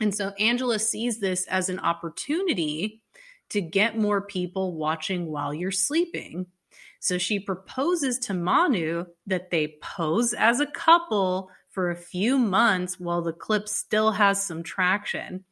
[0.00, 3.02] And so angela sees this as an opportunity
[3.50, 6.46] to get more people watching while you're sleeping.
[7.00, 11.50] So she proposes to manu that they pose as a couple
[11.80, 15.42] for a few months while the clip still has some traction.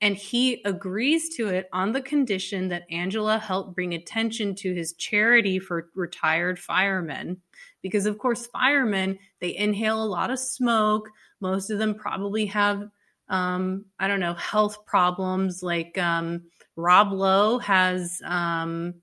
[0.00, 4.94] And he agrees to it on the condition that Angela help bring attention to his
[4.94, 7.36] charity for retired firemen.
[7.82, 11.10] Because, of course, firemen, they inhale a lot of smoke.
[11.40, 12.88] Most of them probably have,
[13.28, 15.62] um, I don't know, health problems.
[15.62, 16.44] Like um,
[16.76, 18.94] Rob Lowe has um,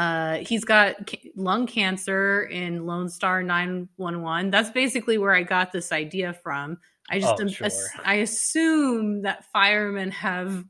[0.00, 4.50] uh, he's got lung cancer in Lone Star 911.
[4.50, 6.78] That's basically where I got this idea from.
[7.10, 7.68] I just oh, sure.
[8.02, 10.64] I assume that firemen have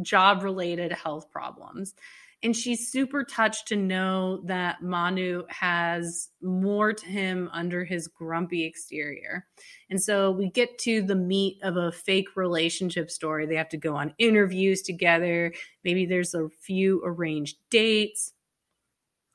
[0.00, 1.94] job related health problems.
[2.42, 8.64] And she's super touched to know that Manu has more to him under his grumpy
[8.64, 9.46] exterior.
[9.90, 13.44] And so we get to the meat of a fake relationship story.
[13.44, 15.52] They have to go on interviews together.
[15.84, 18.33] Maybe there's a few arranged dates.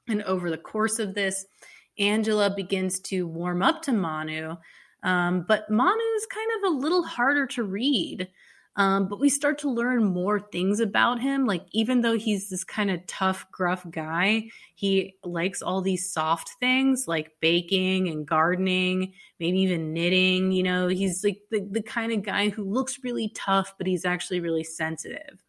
[0.10, 1.46] And over the course of this,
[1.98, 4.56] Angela begins to warm up to Manu.
[5.04, 8.28] Um, but Manu is kind of a little harder to read.
[8.76, 11.46] Um, but we start to learn more things about him.
[11.46, 16.52] Like, even though he's this kind of tough, gruff guy, he likes all these soft
[16.62, 20.54] things like baking and gardening, maybe even knitting.
[20.54, 24.06] You know, he's like the, the kind of guy who looks really tough, but he's
[24.06, 25.44] actually really sensitive.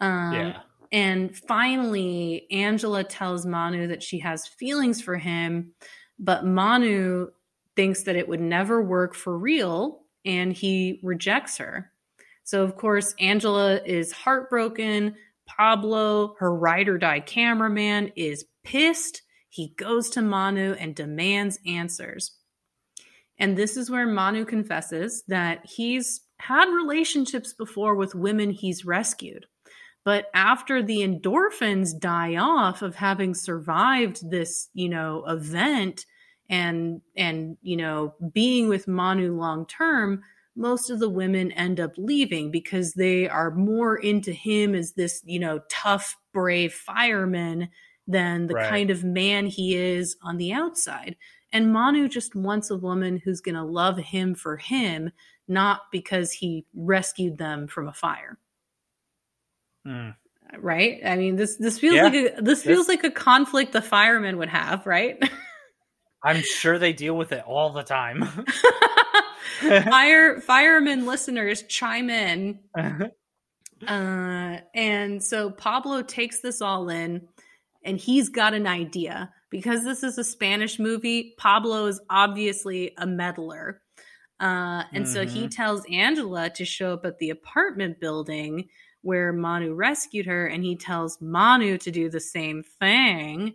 [0.00, 0.60] Um, yeah.
[0.92, 5.72] And finally, Angela tells Manu that she has feelings for him,
[6.18, 7.28] but Manu
[7.74, 11.90] thinks that it would never work for real and he rejects her.
[12.44, 15.14] So, of course, Angela is heartbroken.
[15.46, 19.22] Pablo, her ride or die cameraman, is pissed.
[19.48, 22.36] He goes to Manu and demands answers.
[23.38, 29.46] And this is where Manu confesses that he's had relationships before with women he's rescued.
[30.04, 36.06] But after the endorphins die off of having survived this, you know, event
[36.50, 40.22] and and you know, being with Manu long term,
[40.56, 45.22] most of the women end up leaving because they are more into him as this,
[45.24, 47.68] you know, tough, brave fireman
[48.06, 48.68] than the right.
[48.68, 51.16] kind of man he is on the outside.
[51.52, 55.12] And Manu just wants a woman who's going to love him for him,
[55.48, 58.38] not because he rescued them from a fire.
[59.86, 60.14] Mm.
[60.58, 61.00] Right?
[61.04, 62.04] I mean, this this feels yeah.
[62.04, 62.88] like a this feels this...
[62.88, 65.22] like a conflict the firemen would have, right?
[66.24, 68.24] I'm sure they deal with it all the time.
[69.60, 72.60] Fire firemen listeners chime in.
[73.88, 77.26] Uh, and so Pablo takes this all in
[77.84, 79.32] and he's got an idea.
[79.50, 83.82] Because this is a Spanish movie, Pablo is obviously a meddler.
[84.40, 85.12] Uh, and mm-hmm.
[85.12, 85.48] so he mm-hmm.
[85.48, 88.68] tells Angela to show up at the apartment building
[89.02, 93.54] where Manu rescued her, and he tells Manu to do the same thing.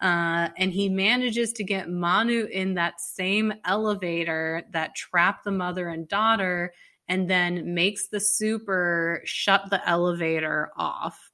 [0.00, 5.88] Uh, and he manages to get Manu in that same elevator that trapped the mother
[5.88, 6.72] and daughter,
[7.08, 11.30] and then makes the super shut the elevator off.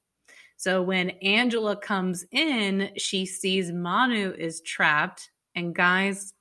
[0.57, 6.35] So when Angela comes in, she sees Manu is trapped, and guys,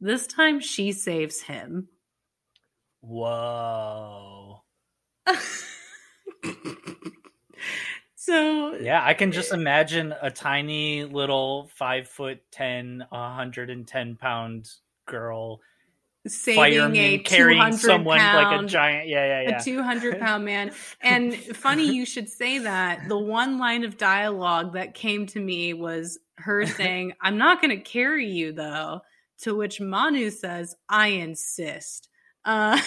[0.00, 1.88] this time she saves him.
[3.00, 4.62] Whoa.
[8.14, 14.70] so yeah, I can just imagine a tiny little five foot ten, 110 pound
[15.06, 15.60] girl
[16.26, 19.60] saving a carrying someone pound, like a giant yeah yeah yeah.
[19.60, 20.72] a 200 pound man.
[21.00, 23.08] And funny you should say that.
[23.08, 27.76] The one line of dialogue that came to me was her saying i'm not going
[27.76, 29.00] to carry you though
[29.38, 32.08] to which manu says i insist.
[32.44, 32.80] Uh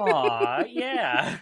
[0.00, 1.38] Aw, yeah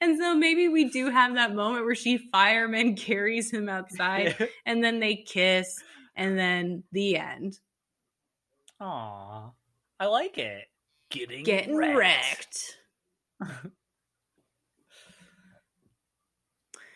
[0.00, 4.82] and so maybe we do have that moment where she fireman carries him outside and
[4.82, 5.82] then they kiss
[6.16, 7.58] and then the end.
[8.80, 9.50] Aw.
[9.98, 10.64] I like it.
[11.10, 12.76] Getting, Getting wrecked.
[13.40, 13.60] wrecked.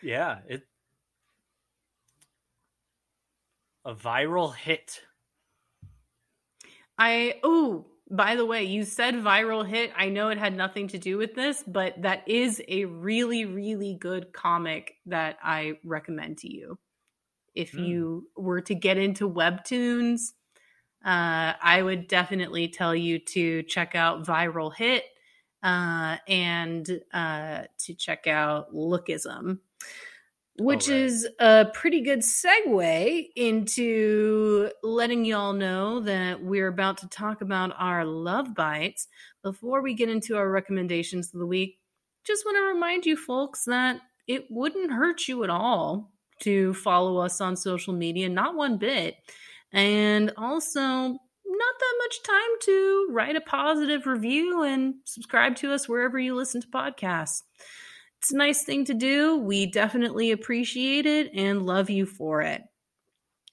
[0.01, 0.63] yeah, it
[3.85, 5.01] a viral hit.
[6.97, 9.91] I oh by the way, you said viral hit.
[9.97, 13.95] I know it had nothing to do with this, but that is a really, really
[13.95, 16.77] good comic that I recommend to you.
[17.55, 17.87] If mm.
[17.87, 20.33] you were to get into webtoons,
[21.03, 25.03] uh, I would definitely tell you to check out Viral Hit
[25.63, 29.59] uh, and uh, to check out Lookism
[30.57, 30.97] which right.
[30.97, 37.73] is a pretty good segue into letting y'all know that we're about to talk about
[37.77, 39.07] our love bites.
[39.43, 41.79] Before we get into our recommendations of the week,
[42.25, 47.17] just want to remind you folks that it wouldn't hurt you at all to follow
[47.17, 49.15] us on social media, not one bit.
[49.71, 55.87] And also, not that much time to write a positive review and subscribe to us
[55.87, 57.41] wherever you listen to podcasts.
[58.25, 59.37] It's a nice thing to do.
[59.37, 62.63] We definitely appreciate it and love you for it.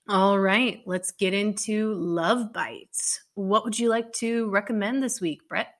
[0.09, 3.21] All right, let's get into love bites.
[3.35, 5.75] What would you like to recommend this week, Brett?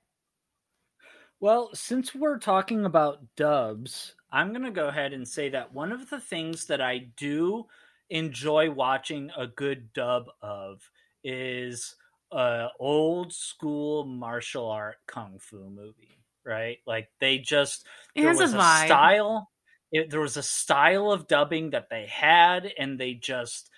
[1.41, 5.91] Well, since we're talking about dubs, I'm going to go ahead and say that one
[5.91, 7.65] of the things that I do
[8.11, 10.83] enjoy watching a good dub of
[11.25, 11.97] is
[12.31, 16.79] a old school martial art kung fu movie right?
[16.87, 19.49] Like they just it there was a, style.
[19.91, 23.71] It, there was a style of dubbing that they had, and they just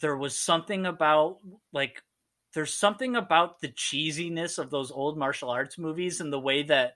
[0.00, 1.38] there was something about
[1.72, 2.02] like
[2.54, 6.94] there's something about the cheesiness of those old martial arts movies and the way that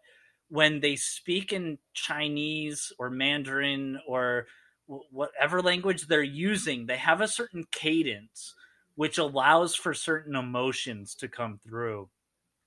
[0.48, 4.46] when they speak in Chinese or Mandarin or
[4.86, 8.54] whatever language they're using, they have a certain cadence
[8.94, 12.08] which allows for certain emotions to come through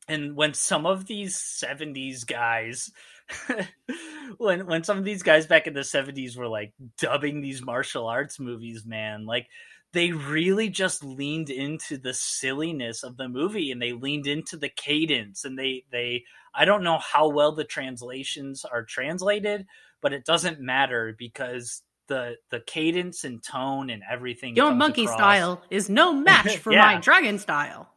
[0.10, 2.92] and when some of these 70s guys
[4.38, 8.08] when when some of these guys back in the 70s were like dubbing these martial
[8.08, 9.48] arts movies, man, like
[9.94, 14.70] they really just leaned into the silliness of the movie and they leaned into the
[14.70, 19.68] cadence and they they I don't know how well the translations are translated,
[20.02, 24.56] but it doesn't matter because the the cadence and tone and everything.
[24.56, 25.18] Your monkey across.
[25.18, 26.82] style is no match for yeah.
[26.82, 27.90] my dragon style.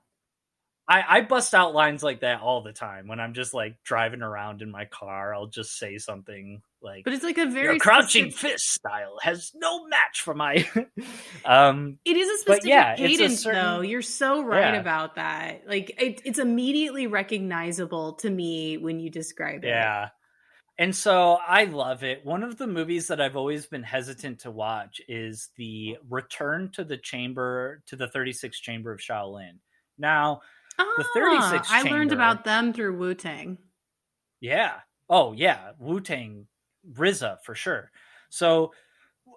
[0.89, 4.23] I, I bust out lines like that all the time when I'm just like driving
[4.23, 5.33] around in my car.
[5.33, 8.53] I'll just say something like, "But it's like a very crouching specific...
[8.53, 10.69] fist style has no match for my."
[11.45, 13.63] um, it is a specific yeah, cadence, a certain...
[13.63, 13.81] though.
[13.81, 14.81] You're so right yeah.
[14.81, 15.63] about that.
[15.69, 19.69] Like, it, it's immediately recognizable to me when you describe it.
[19.69, 20.09] Yeah,
[20.79, 22.25] and so I love it.
[22.25, 26.83] One of the movies that I've always been hesitant to watch is the Return to
[26.83, 29.59] the Chamber to the 36 Chamber of Shaolin.
[29.99, 30.41] Now,
[30.79, 33.59] ah, the 36 chamber, I learned about them through Wu Tang.
[34.41, 34.75] Yeah.
[35.09, 35.73] Oh, yeah.
[35.79, 36.47] Wu Tang,
[36.93, 37.91] RZA for sure.
[38.31, 38.73] So,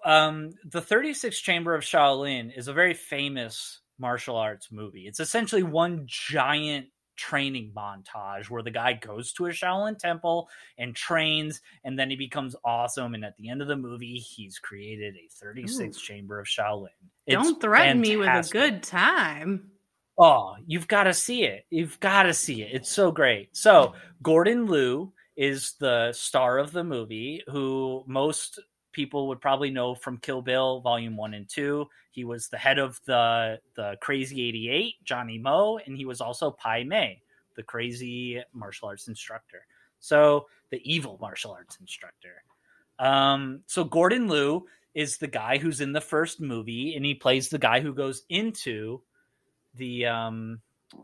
[0.04, 5.06] um, the 36 Chamber of Shaolin is a very famous martial arts movie.
[5.06, 10.94] It's essentially one giant training montage where the guy goes to a Shaolin temple and
[10.94, 13.14] trains, and then he becomes awesome.
[13.14, 16.00] And at the end of the movie, he's created a 36 Ooh.
[16.00, 16.88] chamber of Shaolin.
[17.26, 18.10] It's Don't threaten fantastic.
[18.10, 19.70] me with a good time.
[20.18, 21.66] Oh, you've got to see it.
[21.70, 22.70] You've got to see it.
[22.72, 23.54] It's so great.
[23.54, 23.92] So,
[24.22, 28.58] Gordon Liu is the star of the movie who most
[28.92, 31.86] people would probably know from Kill Bill Volume One and Two.
[32.10, 36.22] He was the head of the the Crazy Eighty Eight, Johnny Mo, and he was
[36.22, 37.20] also Pai Mei,
[37.54, 39.66] the crazy martial arts instructor.
[40.00, 42.42] So the evil martial arts instructor.
[42.98, 44.64] Um, so Gordon Liu
[44.94, 48.22] is the guy who's in the first movie, and he plays the guy who goes
[48.30, 49.02] into
[49.76, 50.60] the um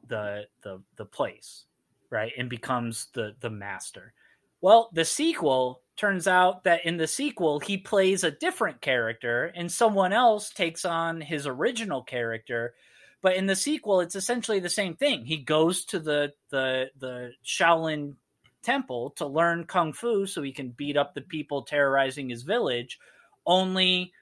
[0.08, 1.64] the the the place,
[2.10, 4.12] right, and becomes the the master.
[4.60, 9.70] Well, the sequel turns out that in the sequel he plays a different character and
[9.70, 12.74] someone else takes on his original character
[13.20, 17.30] but in the sequel it's essentially the same thing he goes to the the the
[17.44, 18.14] shaolin
[18.62, 22.98] temple to learn kung fu so he can beat up the people terrorizing his village
[23.44, 24.12] only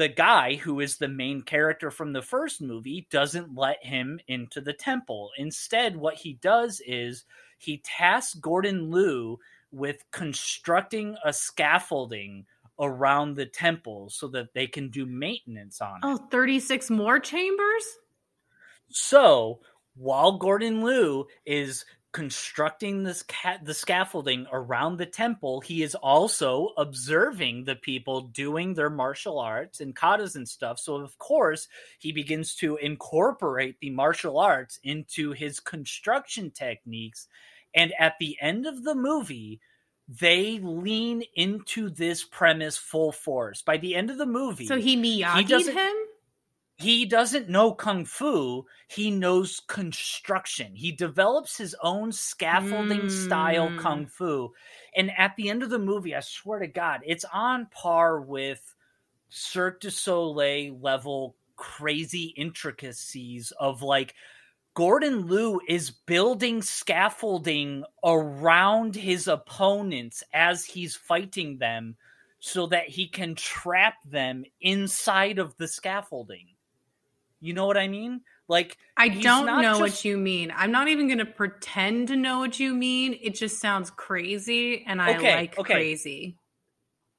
[0.00, 4.58] the guy who is the main character from the first movie doesn't let him into
[4.58, 7.24] the temple instead what he does is
[7.58, 9.38] he tasks gordon liu
[9.72, 12.46] with constructing a scaffolding
[12.80, 16.20] around the temple so that they can do maintenance on oh, it.
[16.22, 17.84] Oh, 36 more chambers?
[18.88, 19.60] So,
[19.96, 26.70] while Gordon Liu is constructing this cat the scaffolding around the temple, he is also
[26.76, 30.78] observing the people doing their martial arts and katas and stuff.
[30.78, 37.28] So of course, he begins to incorporate the martial arts into his construction techniques
[37.74, 39.60] and at the end of the movie,
[40.08, 43.62] they lean into this premise full force.
[43.62, 45.94] By the end of the movie, so he Miyagi'd he him.
[46.80, 48.64] He doesn't know kung fu.
[48.88, 50.74] He knows construction.
[50.74, 53.10] He develops his own scaffolding mm.
[53.10, 53.78] style hmm.
[53.78, 54.52] kung fu.
[54.96, 58.74] And at the end of the movie, I swear to God, it's on par with
[59.28, 64.14] Cirque du Soleil level crazy intricacies of like
[64.72, 71.96] Gordon Liu is building scaffolding around his opponents as he's fighting them
[72.38, 76.46] so that he can trap them inside of the scaffolding.
[77.40, 78.20] You know what I mean?
[78.48, 79.80] Like I don't know just...
[79.80, 80.52] what you mean.
[80.54, 83.18] I'm not even going to pretend to know what you mean.
[83.20, 85.74] It just sounds crazy and I okay, like okay.
[85.74, 86.36] crazy.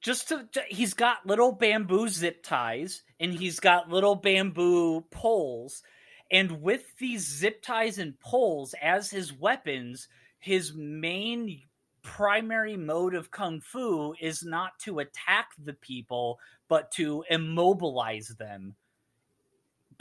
[0.00, 5.82] Just to he's got little bamboo zip ties and he's got little bamboo poles
[6.30, 10.08] and with these zip ties and poles as his weapons,
[10.38, 11.62] his main
[12.02, 16.38] primary mode of kung fu is not to attack the people,
[16.68, 18.74] but to immobilize them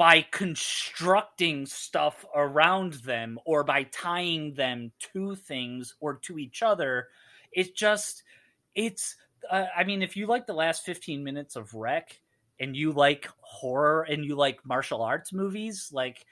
[0.01, 7.09] by constructing stuff around them or by tying them to things or to each other.
[7.51, 8.23] It's just,
[8.73, 9.15] it's,
[9.51, 12.19] uh, I mean, if you like the last 15 minutes of REC
[12.59, 16.25] and you like horror and you like martial arts movies, like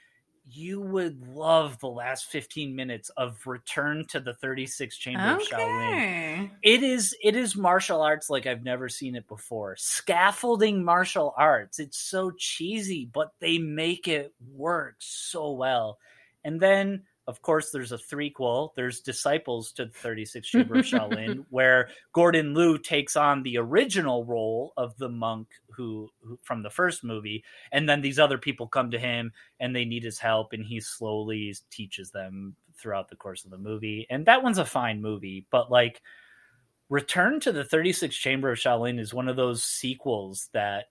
[0.52, 5.32] you would love the last 15 minutes of Return to the 36 Chamber okay.
[5.32, 6.50] of Shaolin.
[6.62, 9.76] It is it is martial arts like I've never seen it before.
[9.76, 11.78] Scaffolding martial arts.
[11.78, 15.98] It's so cheesy, but they make it work so well.
[16.44, 18.70] And then of course, there's a threequel.
[18.74, 24.24] There's Disciples to the 36 Chamber of Shaolin, where Gordon Liu takes on the original
[24.24, 28.66] role of the monk who, who, from the first movie, and then these other people
[28.66, 33.16] come to him and they need his help, and he slowly teaches them throughout the
[33.16, 34.06] course of the movie.
[34.10, 36.02] And that one's a fine movie, but like
[36.90, 40.86] Return to the 36 Chamber of Shaolin is one of those sequels that,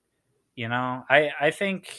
[0.56, 1.94] you know, I I think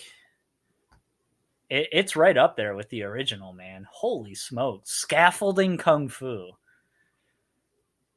[1.71, 3.87] it, it's right up there with the original, man.
[3.91, 4.91] Holy smokes.
[4.91, 6.51] Scaffolding Kung Fu.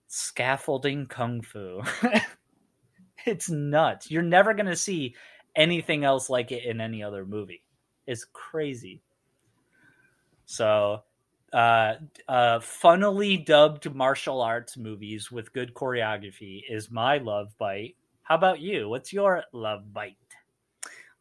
[0.07, 1.81] Scaffolding Kung Fu.
[3.25, 4.11] it's nuts.
[4.11, 5.15] You're never going to see
[5.55, 7.63] anything else like it in any other movie.
[8.05, 9.01] It's crazy.
[10.45, 11.03] So,
[11.53, 11.93] uh,
[12.27, 17.95] uh, funnily dubbed martial arts movies with good choreography is my love bite.
[18.23, 18.89] How about you?
[18.89, 20.17] What's your love bite?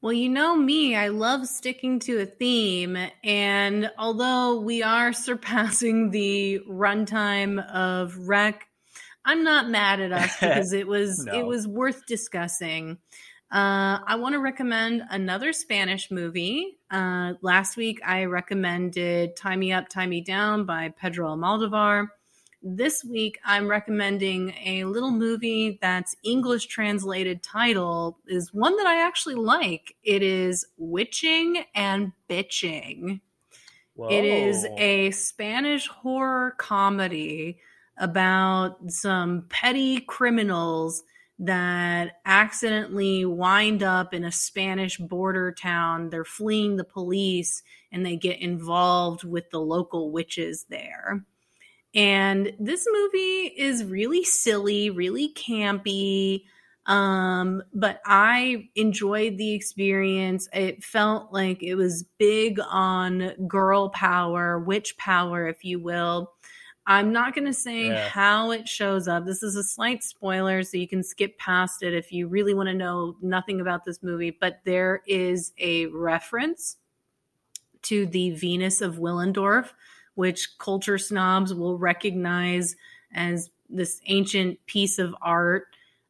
[0.02, 2.98] Well, you know me, I love sticking to a theme.
[3.22, 8.66] And although we are surpassing the runtime of Rec,
[9.24, 11.38] I'm not mad at us because it was no.
[11.38, 12.98] it was worth discussing.
[13.52, 16.78] Uh, I want to recommend another Spanish movie.
[16.90, 22.08] Uh, last week I recommended "Tie Me Up, Tie Me Down" by Pedro Almodovar.
[22.64, 29.05] This week, I'm recommending a little movie that's English translated title is one that I
[29.05, 29.97] actually like.
[30.05, 33.20] It is Witching and Bitching.
[33.94, 34.09] Whoa.
[34.10, 37.59] It is a Spanish horror comedy
[37.98, 41.02] about some petty criminals
[41.40, 46.10] that accidentally wind up in a Spanish border town.
[46.10, 51.24] They're fleeing the police and they get involved with the local witches there.
[51.94, 56.44] And this movie is really silly, really campy.
[56.86, 60.48] Um, but I enjoyed the experience.
[60.52, 66.32] It felt like it was big on girl power, witch power, if you will.
[66.85, 68.09] I'm not going to say yeah.
[68.09, 69.24] how it shows up.
[69.24, 72.69] This is a slight spoiler, so you can skip past it if you really want
[72.69, 74.36] to know nothing about this movie.
[74.39, 76.77] But there is a reference
[77.82, 79.70] to the Venus of Willendorf,
[80.14, 82.76] which culture snobs will recognize
[83.14, 85.64] as this ancient piece of art.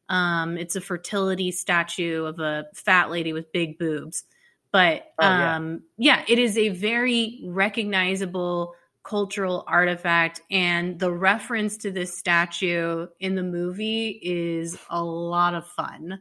[0.09, 4.23] Um, it's a fertility statue of a fat lady with big boobs.
[4.71, 5.55] But oh, yeah.
[5.55, 10.41] Um, yeah, it is a very recognizable cultural artifact.
[10.49, 16.19] And the reference to this statue in the movie is a lot of fun.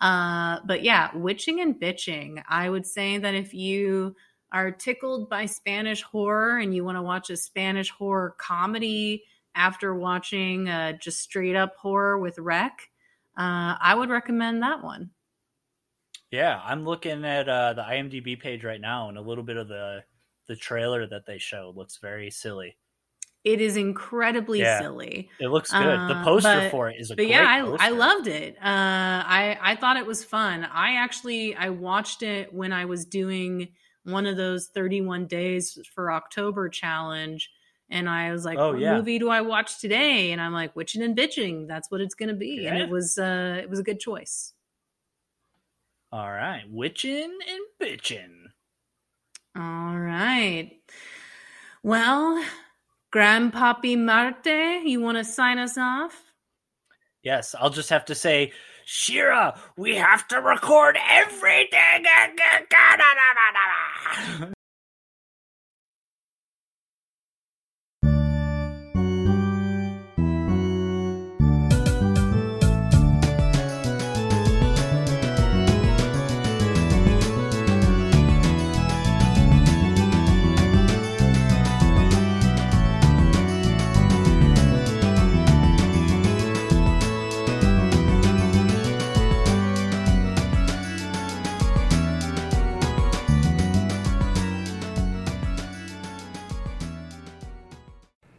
[0.00, 2.42] Uh, but yeah, witching and bitching.
[2.48, 4.16] I would say that if you
[4.52, 9.24] are tickled by Spanish horror and you want to watch a Spanish horror comedy
[9.54, 12.90] after watching uh, just straight up horror with Rec,
[13.36, 15.10] uh, I would recommend that one.
[16.30, 19.68] Yeah, I'm looking at uh, the IMDb page right now, and a little bit of
[19.68, 20.02] the
[20.48, 22.76] the trailer that they showed looks very silly.
[23.44, 25.28] It is incredibly yeah, silly.
[25.40, 25.82] It looks good.
[25.82, 28.56] the uh, poster but, for it is a but yeah, I, I, loved it.
[28.56, 30.64] Uh, I I thought it was fun.
[30.64, 33.68] I actually I watched it when I was doing
[34.04, 37.50] one of those 31 days for October challenge.
[37.90, 38.96] And I was like, oh, what yeah.
[38.96, 40.32] movie do I watch today?
[40.32, 41.68] And I'm like, witching and bitching.
[41.68, 42.60] That's what it's gonna be.
[42.62, 42.70] Yeah.
[42.70, 44.54] And it was uh it was a good choice.
[46.10, 46.62] All right.
[46.68, 48.46] Witching and bitching.
[49.56, 50.72] All right.
[51.82, 52.42] Well,
[53.14, 56.32] Grandpappy Marte, you want to sign us off?
[57.22, 58.52] Yes, I'll just have to say
[58.94, 62.04] Shira, we have to record everything.